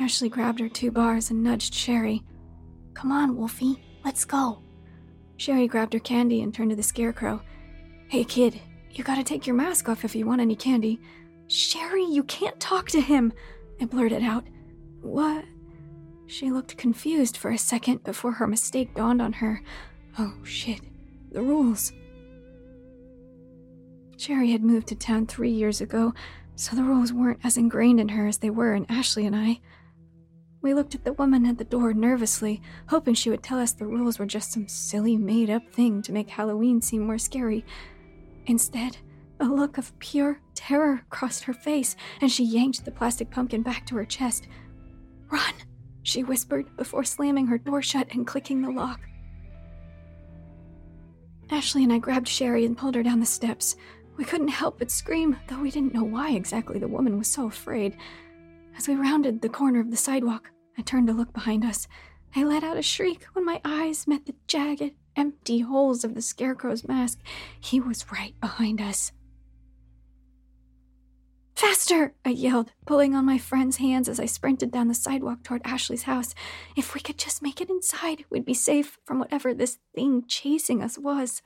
Ashley 0.00 0.28
grabbed 0.28 0.58
her 0.58 0.68
two 0.68 0.90
bars 0.90 1.30
and 1.30 1.44
nudged 1.44 1.72
Sherry. 1.72 2.22
Come 2.94 3.12
on, 3.12 3.36
Wolfie, 3.36 3.82
let's 4.04 4.24
go. 4.24 4.62
Sherry 5.36 5.68
grabbed 5.68 5.92
her 5.92 6.00
candy 6.00 6.42
and 6.42 6.52
turned 6.52 6.70
to 6.70 6.76
the 6.76 6.82
scarecrow. 6.82 7.40
Hey, 8.08 8.24
kid, 8.24 8.60
you 8.90 9.04
gotta 9.04 9.22
take 9.22 9.46
your 9.46 9.54
mask 9.54 9.88
off 9.88 10.04
if 10.04 10.16
you 10.16 10.26
want 10.26 10.40
any 10.40 10.56
candy. 10.56 11.00
Sherry, 11.46 12.04
you 12.04 12.24
can't 12.24 12.58
talk 12.58 12.88
to 12.88 13.00
him, 13.00 13.32
I 13.80 13.84
blurted 13.84 14.22
out. 14.22 14.44
What? 15.02 15.44
She 16.26 16.50
looked 16.50 16.76
confused 16.76 17.36
for 17.36 17.52
a 17.52 17.58
second 17.58 18.02
before 18.02 18.32
her 18.32 18.46
mistake 18.48 18.94
dawned 18.94 19.22
on 19.22 19.34
her. 19.34 19.62
Oh 20.18 20.34
shit, 20.42 20.80
the 21.30 21.42
rules. 21.42 21.92
Sherry 24.16 24.52
had 24.52 24.64
moved 24.64 24.88
to 24.88 24.94
town 24.94 25.26
three 25.26 25.50
years 25.50 25.80
ago, 25.80 26.14
so 26.54 26.74
the 26.74 26.82
rules 26.82 27.12
weren't 27.12 27.40
as 27.44 27.56
ingrained 27.56 28.00
in 28.00 28.08
her 28.08 28.26
as 28.26 28.38
they 28.38 28.50
were 28.50 28.74
in 28.74 28.86
Ashley 28.88 29.26
and 29.26 29.36
I. 29.36 29.60
We 30.62 30.74
looked 30.74 30.94
at 30.94 31.04
the 31.04 31.12
woman 31.12 31.46
at 31.46 31.58
the 31.58 31.64
door 31.64 31.92
nervously, 31.92 32.62
hoping 32.88 33.14
she 33.14 33.30
would 33.30 33.42
tell 33.42 33.58
us 33.58 33.72
the 33.72 33.86
rules 33.86 34.18
were 34.18 34.26
just 34.26 34.52
some 34.52 34.66
silly 34.68 35.16
made 35.16 35.50
up 35.50 35.70
thing 35.70 36.02
to 36.02 36.12
make 36.12 36.30
Halloween 36.30 36.80
seem 36.80 37.02
more 37.06 37.18
scary. 37.18 37.64
Instead, 38.46 38.96
a 39.38 39.44
look 39.44 39.76
of 39.76 39.96
pure 39.98 40.40
terror 40.54 41.02
crossed 41.10 41.44
her 41.44 41.52
face, 41.52 41.94
and 42.20 42.32
she 42.32 42.42
yanked 42.42 42.84
the 42.84 42.90
plastic 42.90 43.30
pumpkin 43.30 43.62
back 43.62 43.86
to 43.86 43.96
her 43.96 44.04
chest. 44.04 44.48
Run, 45.30 45.54
she 46.02 46.24
whispered 46.24 46.74
before 46.76 47.04
slamming 47.04 47.46
her 47.48 47.58
door 47.58 47.82
shut 47.82 48.08
and 48.12 48.26
clicking 48.26 48.62
the 48.62 48.70
lock. 48.70 49.00
Ashley 51.50 51.84
and 51.84 51.92
I 51.92 51.98
grabbed 51.98 52.26
Sherry 52.26 52.64
and 52.64 52.76
pulled 52.76 52.94
her 52.96 53.02
down 53.02 53.20
the 53.20 53.26
steps. 53.26 53.76
We 54.16 54.24
couldn't 54.24 54.48
help 54.48 54.78
but 54.78 54.90
scream, 54.90 55.36
though 55.48 55.60
we 55.60 55.70
didn't 55.70 55.94
know 55.94 56.04
why 56.04 56.30
exactly 56.30 56.78
the 56.78 56.88
woman 56.88 57.18
was 57.18 57.28
so 57.28 57.46
afraid. 57.46 57.96
As 58.76 58.88
we 58.88 58.94
rounded 58.94 59.42
the 59.42 59.48
corner 59.48 59.80
of 59.80 59.90
the 59.90 59.96
sidewalk, 59.96 60.50
I 60.78 60.82
turned 60.82 61.06
to 61.08 61.12
look 61.12 61.32
behind 61.32 61.64
us. 61.64 61.86
I 62.34 62.44
let 62.44 62.64
out 62.64 62.76
a 62.76 62.82
shriek 62.82 63.24
when 63.32 63.44
my 63.44 63.60
eyes 63.64 64.06
met 64.06 64.26
the 64.26 64.34
jagged, 64.46 64.94
empty 65.16 65.60
holes 65.60 66.04
of 66.04 66.14
the 66.14 66.22
scarecrow's 66.22 66.86
mask. 66.86 67.20
He 67.60 67.80
was 67.80 68.10
right 68.12 68.38
behind 68.40 68.80
us. 68.80 69.12
Faster! 71.54 72.14
I 72.22 72.30
yelled, 72.30 72.72
pulling 72.84 73.14
on 73.14 73.24
my 73.24 73.38
friend's 73.38 73.78
hands 73.78 74.10
as 74.10 74.20
I 74.20 74.26
sprinted 74.26 74.70
down 74.70 74.88
the 74.88 74.94
sidewalk 74.94 75.42
toward 75.42 75.62
Ashley's 75.64 76.02
house. 76.02 76.34
If 76.76 76.94
we 76.94 77.00
could 77.00 77.16
just 77.18 77.42
make 77.42 77.62
it 77.62 77.70
inside, 77.70 78.26
we'd 78.28 78.44
be 78.44 78.54
safe 78.54 78.98
from 79.04 79.18
whatever 79.18 79.54
this 79.54 79.78
thing 79.94 80.24
chasing 80.28 80.82
us 80.82 80.98
was. 80.98 81.40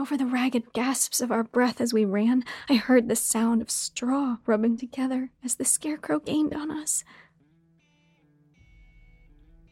Over 0.00 0.16
the 0.16 0.24
ragged 0.24 0.72
gasps 0.72 1.20
of 1.20 1.30
our 1.30 1.44
breath 1.44 1.78
as 1.78 1.92
we 1.92 2.06
ran, 2.06 2.42
I 2.70 2.76
heard 2.76 3.06
the 3.06 3.14
sound 3.14 3.60
of 3.60 3.70
straw 3.70 4.38
rubbing 4.46 4.78
together 4.78 5.28
as 5.44 5.56
the 5.56 5.64
scarecrow 5.66 6.20
gained 6.20 6.54
on 6.54 6.70
us. 6.70 7.04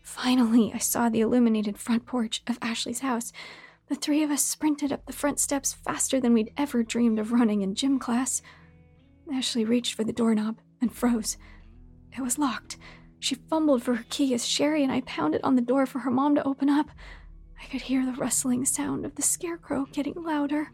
Finally, 0.03 0.71
I 0.75 0.79
saw 0.79 1.09
the 1.09 1.23
illuminated 1.23 1.79
front 1.79 2.05
porch 2.05 2.43
of 2.47 2.59
Ashley's 2.61 3.01
house. 3.01 3.33
The 3.89 3.95
three 3.95 4.23
of 4.23 4.31
us 4.31 4.43
sprinted 4.43 4.93
up 4.93 5.07
the 5.07 5.15
front 5.15 5.41
steps 5.41 5.73
faster 5.73 6.21
than 6.21 6.35
we'd 6.35 6.53
ever 6.59 6.83
dreamed 6.83 7.19
of 7.19 7.33
running 7.33 7.63
in 7.63 7.75
gym 7.75 7.99
class. 7.99 8.43
Ashley 9.33 9.65
reached 9.65 9.95
for 9.95 10.05
the 10.05 10.13
doorknob 10.13 10.59
and 10.83 10.93
froze. 10.93 11.39
It 12.15 12.21
was 12.21 12.39
locked. 12.39 12.77
She 13.19 13.35
fumbled 13.35 13.83
for 13.83 13.95
her 13.95 14.05
key 14.11 14.35
as 14.35 14.47
Sherry 14.47 14.83
and 14.83 14.93
I 14.93 15.01
pounded 15.01 15.41
on 15.43 15.57
the 15.57 15.63
door 15.63 15.87
for 15.87 16.01
her 16.01 16.11
mom 16.11 16.35
to 16.35 16.47
open 16.47 16.69
up. 16.69 16.91
I 17.61 17.67
could 17.67 17.83
hear 17.83 18.05
the 18.05 18.13
rustling 18.13 18.65
sound 18.65 19.05
of 19.05 19.15
the 19.15 19.23
scarecrow 19.23 19.87
getting 19.93 20.15
louder. 20.15 20.73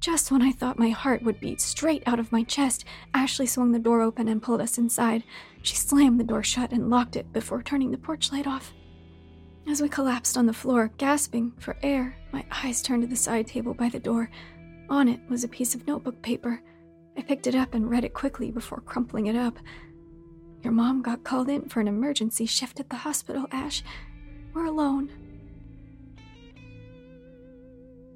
Just 0.00 0.32
when 0.32 0.40
I 0.40 0.50
thought 0.50 0.78
my 0.78 0.88
heart 0.88 1.22
would 1.22 1.40
beat 1.40 1.60
straight 1.60 2.02
out 2.06 2.18
of 2.18 2.32
my 2.32 2.42
chest, 2.42 2.86
Ashley 3.12 3.46
swung 3.46 3.72
the 3.72 3.78
door 3.78 4.00
open 4.00 4.28
and 4.28 4.42
pulled 4.42 4.62
us 4.62 4.78
inside. 4.78 5.24
She 5.60 5.76
slammed 5.76 6.18
the 6.18 6.24
door 6.24 6.42
shut 6.42 6.72
and 6.72 6.88
locked 6.88 7.16
it 7.16 7.30
before 7.34 7.62
turning 7.62 7.90
the 7.90 7.98
porch 7.98 8.32
light 8.32 8.46
off. 8.46 8.72
As 9.68 9.82
we 9.82 9.90
collapsed 9.90 10.38
on 10.38 10.46
the 10.46 10.54
floor, 10.54 10.90
gasping 10.96 11.52
for 11.58 11.76
air, 11.82 12.16
my 12.32 12.44
eyes 12.50 12.80
turned 12.80 13.02
to 13.02 13.08
the 13.08 13.14
side 13.14 13.46
table 13.46 13.74
by 13.74 13.90
the 13.90 14.00
door. 14.00 14.30
On 14.88 15.06
it 15.06 15.20
was 15.28 15.44
a 15.44 15.48
piece 15.48 15.74
of 15.74 15.86
notebook 15.86 16.22
paper. 16.22 16.62
I 17.16 17.20
picked 17.20 17.46
it 17.46 17.54
up 17.54 17.74
and 17.74 17.90
read 17.90 18.04
it 18.04 18.14
quickly 18.14 18.50
before 18.50 18.80
crumpling 18.80 19.26
it 19.26 19.36
up. 19.36 19.58
Your 20.62 20.72
mom 20.72 21.02
got 21.02 21.24
called 21.24 21.50
in 21.50 21.68
for 21.68 21.80
an 21.80 21.88
emergency 21.88 22.46
shift 22.46 22.80
at 22.80 22.88
the 22.88 22.96
hospital, 22.96 23.46
Ash. 23.52 23.82
We're 24.52 24.66
alone. 24.66 25.10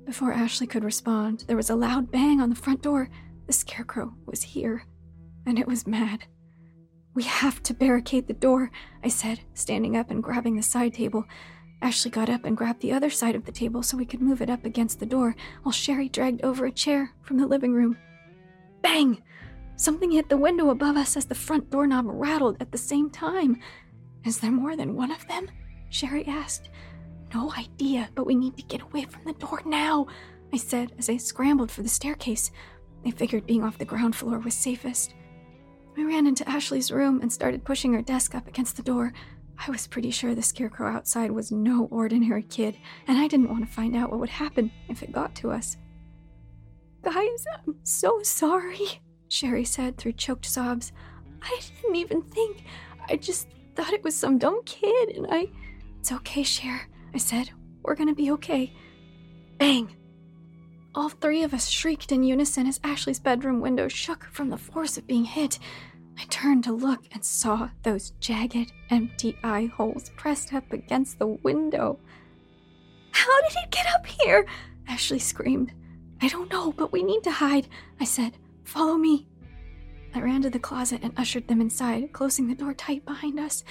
Before 0.04 0.32
Ashley 0.32 0.66
could 0.66 0.84
respond, 0.84 1.44
there 1.46 1.56
was 1.56 1.70
a 1.70 1.76
loud 1.76 2.10
bang 2.10 2.40
on 2.40 2.50
the 2.50 2.56
front 2.56 2.82
door. 2.82 3.08
The 3.46 3.52
scarecrow 3.52 4.14
was 4.26 4.42
here, 4.42 4.84
and 5.46 5.58
it 5.58 5.66
was 5.66 5.86
mad. 5.86 6.24
We 7.14 7.22
have 7.22 7.62
to 7.64 7.74
barricade 7.74 8.26
the 8.26 8.34
door, 8.34 8.70
I 9.02 9.08
said, 9.08 9.40
standing 9.54 9.96
up 9.96 10.10
and 10.10 10.22
grabbing 10.22 10.56
the 10.56 10.62
side 10.62 10.94
table. 10.94 11.24
Ashley 11.80 12.10
got 12.10 12.28
up 12.28 12.44
and 12.44 12.56
grabbed 12.56 12.80
the 12.80 12.92
other 12.92 13.10
side 13.10 13.36
of 13.36 13.44
the 13.44 13.52
table 13.52 13.82
so 13.82 13.96
we 13.96 14.06
could 14.06 14.20
move 14.20 14.42
it 14.42 14.50
up 14.50 14.64
against 14.64 14.98
the 14.98 15.06
door, 15.06 15.36
while 15.62 15.72
Sherry 15.72 16.08
dragged 16.08 16.42
over 16.42 16.66
a 16.66 16.72
chair 16.72 17.12
from 17.22 17.36
the 17.36 17.46
living 17.46 17.72
room. 17.72 17.96
Bang! 18.82 19.22
Something 19.76 20.10
hit 20.10 20.28
the 20.28 20.36
window 20.36 20.70
above 20.70 20.96
us 20.96 21.16
as 21.16 21.26
the 21.26 21.34
front 21.34 21.70
doorknob 21.70 22.06
rattled 22.08 22.56
at 22.60 22.72
the 22.72 22.78
same 22.78 23.10
time. 23.10 23.60
Is 24.24 24.38
there 24.38 24.52
more 24.52 24.76
than 24.76 24.96
one 24.96 25.10
of 25.10 25.26
them? 25.28 25.48
Sherry 25.94 26.26
asked. 26.26 26.70
No 27.32 27.52
idea, 27.52 28.10
but 28.16 28.26
we 28.26 28.34
need 28.34 28.56
to 28.56 28.64
get 28.64 28.82
away 28.82 29.04
from 29.04 29.22
the 29.24 29.32
door 29.34 29.62
now, 29.64 30.08
I 30.52 30.56
said 30.56 30.90
as 30.98 31.08
I 31.08 31.16
scrambled 31.18 31.70
for 31.70 31.82
the 31.82 31.88
staircase. 31.88 32.50
I 33.06 33.12
figured 33.12 33.46
being 33.46 33.62
off 33.62 33.78
the 33.78 33.84
ground 33.84 34.16
floor 34.16 34.40
was 34.40 34.54
safest. 34.54 35.14
We 35.96 36.02
ran 36.02 36.26
into 36.26 36.48
Ashley's 36.48 36.90
room 36.90 37.20
and 37.20 37.32
started 37.32 37.64
pushing 37.64 37.92
her 37.92 38.02
desk 38.02 38.34
up 38.34 38.48
against 38.48 38.76
the 38.76 38.82
door. 38.82 39.12
I 39.56 39.70
was 39.70 39.86
pretty 39.86 40.10
sure 40.10 40.34
the 40.34 40.42
scarecrow 40.42 40.90
outside 40.90 41.30
was 41.30 41.52
no 41.52 41.86
ordinary 41.92 42.42
kid, 42.42 42.76
and 43.06 43.16
I 43.16 43.28
didn't 43.28 43.50
want 43.50 43.64
to 43.64 43.72
find 43.72 43.94
out 43.94 44.10
what 44.10 44.18
would 44.18 44.30
happen 44.30 44.72
if 44.88 45.04
it 45.04 45.12
got 45.12 45.36
to 45.36 45.52
us. 45.52 45.76
Guys, 47.02 47.44
I'm 47.54 47.76
so 47.84 48.20
sorry, 48.24 49.00
Sherry 49.28 49.64
said 49.64 49.96
through 49.96 50.14
choked 50.14 50.46
sobs. 50.46 50.90
I 51.40 51.60
didn't 51.80 51.94
even 51.94 52.22
think. 52.22 52.64
I 53.08 53.14
just 53.14 53.46
thought 53.76 53.92
it 53.92 54.02
was 54.02 54.16
some 54.16 54.38
dumb 54.38 54.60
kid, 54.64 55.10
and 55.10 55.28
I. 55.30 55.50
It's 56.04 56.12
okay, 56.12 56.42
Cher, 56.42 56.86
I 57.14 57.16
said. 57.16 57.48
We're 57.82 57.94
gonna 57.94 58.14
be 58.14 58.30
okay. 58.32 58.74
Bang! 59.56 59.96
All 60.94 61.08
three 61.08 61.42
of 61.44 61.54
us 61.54 61.70
shrieked 61.70 62.12
in 62.12 62.22
unison 62.22 62.66
as 62.66 62.78
Ashley's 62.84 63.18
bedroom 63.18 63.62
window 63.62 63.88
shook 63.88 64.24
from 64.24 64.50
the 64.50 64.58
force 64.58 64.98
of 64.98 65.06
being 65.06 65.24
hit. 65.24 65.58
I 66.18 66.24
turned 66.28 66.64
to 66.64 66.74
look 66.74 67.04
and 67.12 67.24
saw 67.24 67.70
those 67.84 68.10
jagged, 68.20 68.70
empty 68.90 69.38
eye 69.42 69.70
holes 69.74 70.10
pressed 70.14 70.52
up 70.52 70.74
against 70.74 71.18
the 71.18 71.26
window. 71.26 71.98
How 73.12 73.40
did 73.48 73.56
it 73.64 73.70
get 73.70 73.86
up 73.86 74.04
here? 74.04 74.44
Ashley 74.86 75.18
screamed. 75.18 75.72
I 76.20 76.28
don't 76.28 76.52
know, 76.52 76.70
but 76.72 76.92
we 76.92 77.02
need 77.02 77.24
to 77.24 77.30
hide, 77.30 77.66
I 77.98 78.04
said. 78.04 78.36
Follow 78.64 78.98
me. 78.98 79.26
I 80.14 80.20
ran 80.20 80.42
to 80.42 80.50
the 80.50 80.58
closet 80.58 81.00
and 81.02 81.14
ushered 81.16 81.48
them 81.48 81.62
inside, 81.62 82.12
closing 82.12 82.46
the 82.46 82.54
door 82.54 82.74
tight 82.74 83.06
behind 83.06 83.40
us. 83.40 83.64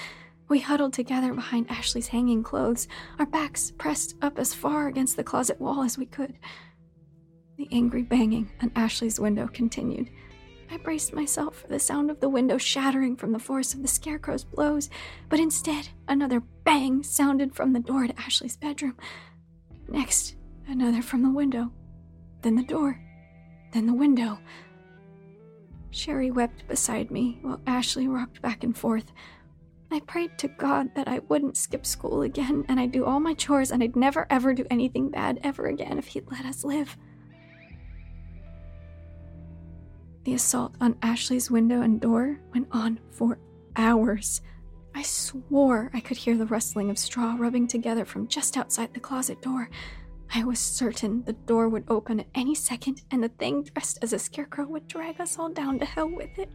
We 0.53 0.59
huddled 0.59 0.93
together 0.93 1.33
behind 1.33 1.71
Ashley's 1.71 2.09
hanging 2.09 2.43
clothes, 2.43 2.87
our 3.17 3.25
backs 3.25 3.71
pressed 3.71 4.13
up 4.21 4.37
as 4.37 4.53
far 4.53 4.87
against 4.87 5.17
the 5.17 5.23
closet 5.23 5.59
wall 5.59 5.81
as 5.81 5.97
we 5.97 6.05
could. 6.05 6.37
The 7.57 7.67
angry 7.71 8.03
banging 8.03 8.51
on 8.61 8.71
Ashley's 8.75 9.19
window 9.19 9.47
continued. 9.51 10.11
I 10.69 10.77
braced 10.77 11.11
myself 11.11 11.55
for 11.55 11.69
the 11.69 11.79
sound 11.79 12.11
of 12.11 12.19
the 12.19 12.29
window 12.29 12.59
shattering 12.59 13.15
from 13.15 13.31
the 13.31 13.39
force 13.39 13.73
of 13.73 13.81
the 13.81 13.87
scarecrow's 13.87 14.43
blows, 14.43 14.91
but 15.27 15.39
instead, 15.39 15.89
another 16.07 16.41
bang 16.63 17.01
sounded 17.01 17.55
from 17.55 17.73
the 17.73 17.79
door 17.79 18.05
to 18.05 18.19
Ashley's 18.21 18.55
bedroom. 18.55 18.95
Next, 19.87 20.35
another 20.67 21.01
from 21.01 21.23
the 21.23 21.31
window. 21.31 21.71
Then 22.43 22.53
the 22.53 22.61
door. 22.61 23.01
Then 23.71 23.87
the 23.87 23.95
window. 23.95 24.37
Sherry 25.89 26.29
wept 26.29 26.67
beside 26.67 27.09
me 27.09 27.39
while 27.41 27.59
Ashley 27.65 28.07
rocked 28.07 28.39
back 28.43 28.63
and 28.63 28.77
forth. 28.77 29.11
I 29.93 29.99
prayed 30.01 30.37
to 30.39 30.47
God 30.47 30.93
that 30.95 31.07
I 31.07 31.19
wouldn't 31.29 31.57
skip 31.57 31.85
school 31.85 32.23
again 32.23 32.65
and 32.67 32.79
I'd 32.79 32.91
do 32.91 33.05
all 33.05 33.19
my 33.19 33.33
chores 33.33 33.71
and 33.71 33.83
I'd 33.83 33.95
never 33.95 34.25
ever 34.29 34.53
do 34.53 34.65
anything 34.71 35.09
bad 35.09 35.39
ever 35.43 35.67
again 35.67 35.99
if 35.99 36.07
He'd 36.07 36.31
let 36.31 36.45
us 36.45 36.63
live. 36.63 36.97
The 40.23 40.33
assault 40.33 40.75
on 40.79 40.97
Ashley's 41.01 41.51
window 41.51 41.81
and 41.81 41.99
door 41.99 42.39
went 42.53 42.69
on 42.71 42.99
for 43.11 43.37
hours. 43.75 44.41
I 44.95 45.01
swore 45.01 45.91
I 45.93 45.99
could 45.99 46.17
hear 46.17 46.37
the 46.37 46.45
rustling 46.45 46.89
of 46.89 46.97
straw 46.97 47.35
rubbing 47.37 47.67
together 47.67 48.05
from 48.05 48.27
just 48.27 48.57
outside 48.57 48.93
the 48.93 48.99
closet 48.99 49.41
door. 49.41 49.69
I 50.33 50.43
was 50.43 50.59
certain 50.59 51.23
the 51.23 51.33
door 51.33 51.69
would 51.69 51.83
open 51.87 52.21
at 52.21 52.27
any 52.33 52.55
second 52.55 53.03
and 53.11 53.23
the 53.23 53.29
thing 53.29 53.63
dressed 53.63 53.99
as 54.01 54.13
a 54.13 54.19
scarecrow 54.19 54.65
would 54.65 54.87
drag 54.87 55.21
us 55.21 55.37
all 55.37 55.49
down 55.49 55.77
to 55.79 55.85
hell 55.85 56.09
with 56.09 56.39
it. 56.39 56.49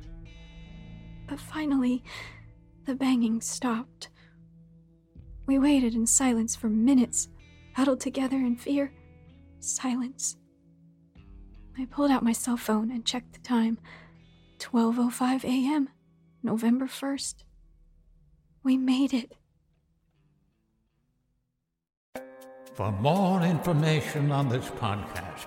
But 1.28 1.38
finally, 1.38 2.02
the 2.88 2.94
banging 2.94 3.38
stopped. 3.42 4.08
We 5.44 5.58
waited 5.58 5.94
in 5.94 6.06
silence 6.06 6.56
for 6.56 6.70
minutes, 6.70 7.28
huddled 7.74 8.00
together 8.00 8.38
in 8.38 8.56
fear. 8.56 8.94
Silence. 9.60 10.38
I 11.78 11.84
pulled 11.84 12.10
out 12.10 12.22
my 12.22 12.32
cell 12.32 12.56
phone 12.56 12.90
and 12.90 13.04
checked 13.04 13.34
the 13.34 13.40
time. 13.40 13.78
12:05 14.58 15.44
a.m. 15.44 15.90
November 16.42 16.86
1st. 16.86 17.44
We 18.62 18.78
made 18.78 19.12
it. 19.12 19.34
For 22.72 22.90
more 22.90 23.42
information 23.42 24.32
on 24.32 24.48
this 24.48 24.70
podcast, 24.70 25.46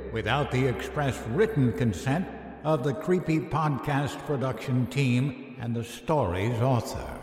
without 0.11 0.51
the 0.51 0.67
express 0.67 1.17
written 1.29 1.73
consent 1.73 2.27
of 2.63 2.83
the 2.83 2.93
Creepy 2.93 3.39
Podcast 3.39 4.17
production 4.25 4.87
team 4.87 5.55
and 5.59 5.75
the 5.75 5.83
story's 5.83 6.59
author. 6.61 7.21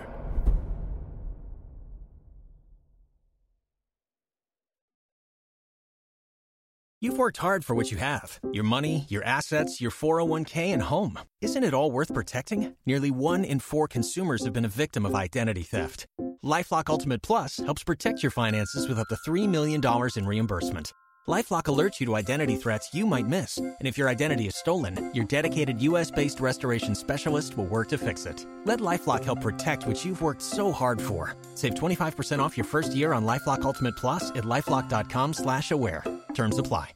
You've 7.01 7.16
worked 7.16 7.36
hard 7.36 7.64
for 7.64 7.76
what 7.76 7.93
you 7.93 7.99
have 7.99 8.41
your 8.53 8.64
money, 8.64 9.07
your 9.09 9.22
assets, 9.22 9.80
your 9.80 9.93
401k, 9.93 10.72
and 10.72 10.82
home. 10.82 11.20
Isn't 11.41 11.62
it 11.62 11.72
all 11.72 11.93
worth 11.93 12.12
protecting? 12.12 12.74
Nearly 12.86 13.12
one 13.12 13.45
in 13.45 13.61
four 13.61 13.86
consumers 13.86 14.45
have 14.45 14.53
been 14.53 14.64
a 14.64 14.68
victim 14.82 15.07
of 15.07 15.14
identity 15.14 15.62
theft. 15.62 16.07
Lifelock 16.45 16.91
Ultimate 16.91 17.22
Plus 17.22 17.59
helps 17.59 17.84
protect 17.84 18.24
your 18.24 18.30
finances 18.30 18.89
with 18.89 18.99
up 18.99 19.07
to 19.09 19.30
$3 19.30 19.49
million 19.49 19.80
in 20.16 20.26
reimbursement. 20.26 20.93
LifeLock 21.29 21.64
alerts 21.64 21.99
you 22.01 22.07
to 22.07 22.16
identity 22.16 22.57
threats 22.57 22.95
you 22.95 23.07
might 23.07 23.26
miss, 23.26 23.59
and 23.59 23.76
if 23.83 23.99
your 23.99 24.09
identity 24.09 24.47
is 24.47 24.57
stolen, 24.57 25.11
your 25.14 25.26
dedicated 25.26 25.83
U.S.-based 25.83 26.41
restoration 26.41 26.95
specialist 26.95 27.59
will 27.59 27.66
work 27.66 27.91
to 27.91 27.99
fix 27.99 28.24
it. 28.24 28.47
Let 28.64 28.81
LifeLock 28.81 29.24
help 29.24 29.43
protect 29.43 29.87
what 29.87 30.03
you've 30.07 30.22
worked 30.22 30.41
so 30.41 30.72
hard 30.72 31.03
for. 31.03 31.37
Save 31.55 31.74
25% 31.74 32.39
off 32.39 32.57
your 32.57 32.64
first 32.64 32.97
year 32.97 33.12
on 33.12 33.26
LifeLock 33.26 33.61
Ultimate 33.61 33.95
Plus 33.95 34.31
at 34.31 34.45
lifeLock.com/slash-aware. 34.45 36.03
Terms 36.33 36.59
apply. 36.59 36.93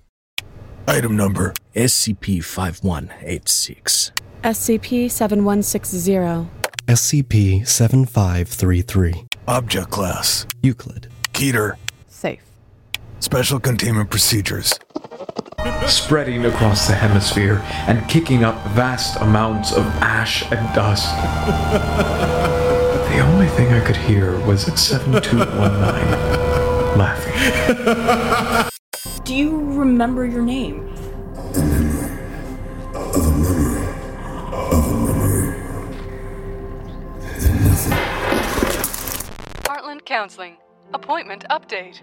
Item 0.88 1.14
number 1.14 1.52
SCP-5186. 1.74 4.12
SCP-7160. 4.44 6.46
SCP-7533. 6.88 9.26
Object 9.46 9.90
Class 9.90 10.46
Euclid. 10.62 11.08
Keter 11.34 11.74
Safe. 12.08 12.40
Special 13.22 13.58
Containment 13.60 14.10
Procedures 14.10 14.74
spreading 15.86 16.44
across 16.44 16.88
the 16.88 16.92
hemisphere 16.92 17.62
and 17.86 18.04
kicking 18.08 18.42
up 18.42 18.56
vast 18.70 19.16
amounts 19.20 19.70
of 19.70 19.86
ash 20.02 20.42
and 20.50 20.74
dust. 20.74 21.06
the 23.14 23.20
only 23.20 23.46
thing 23.46 23.72
I 23.72 23.78
could 23.78 23.94
hear 23.94 24.36
was 24.44 24.64
7219 24.64 26.98
laughing. 26.98 28.68
Do 29.24 29.36
you 29.36 29.72
remember 29.72 30.26
your 30.26 30.42
name? 30.42 30.88
Heartland 39.62 40.04
Counseling. 40.04 40.56
Appointment 40.92 41.44
update. 41.50 42.02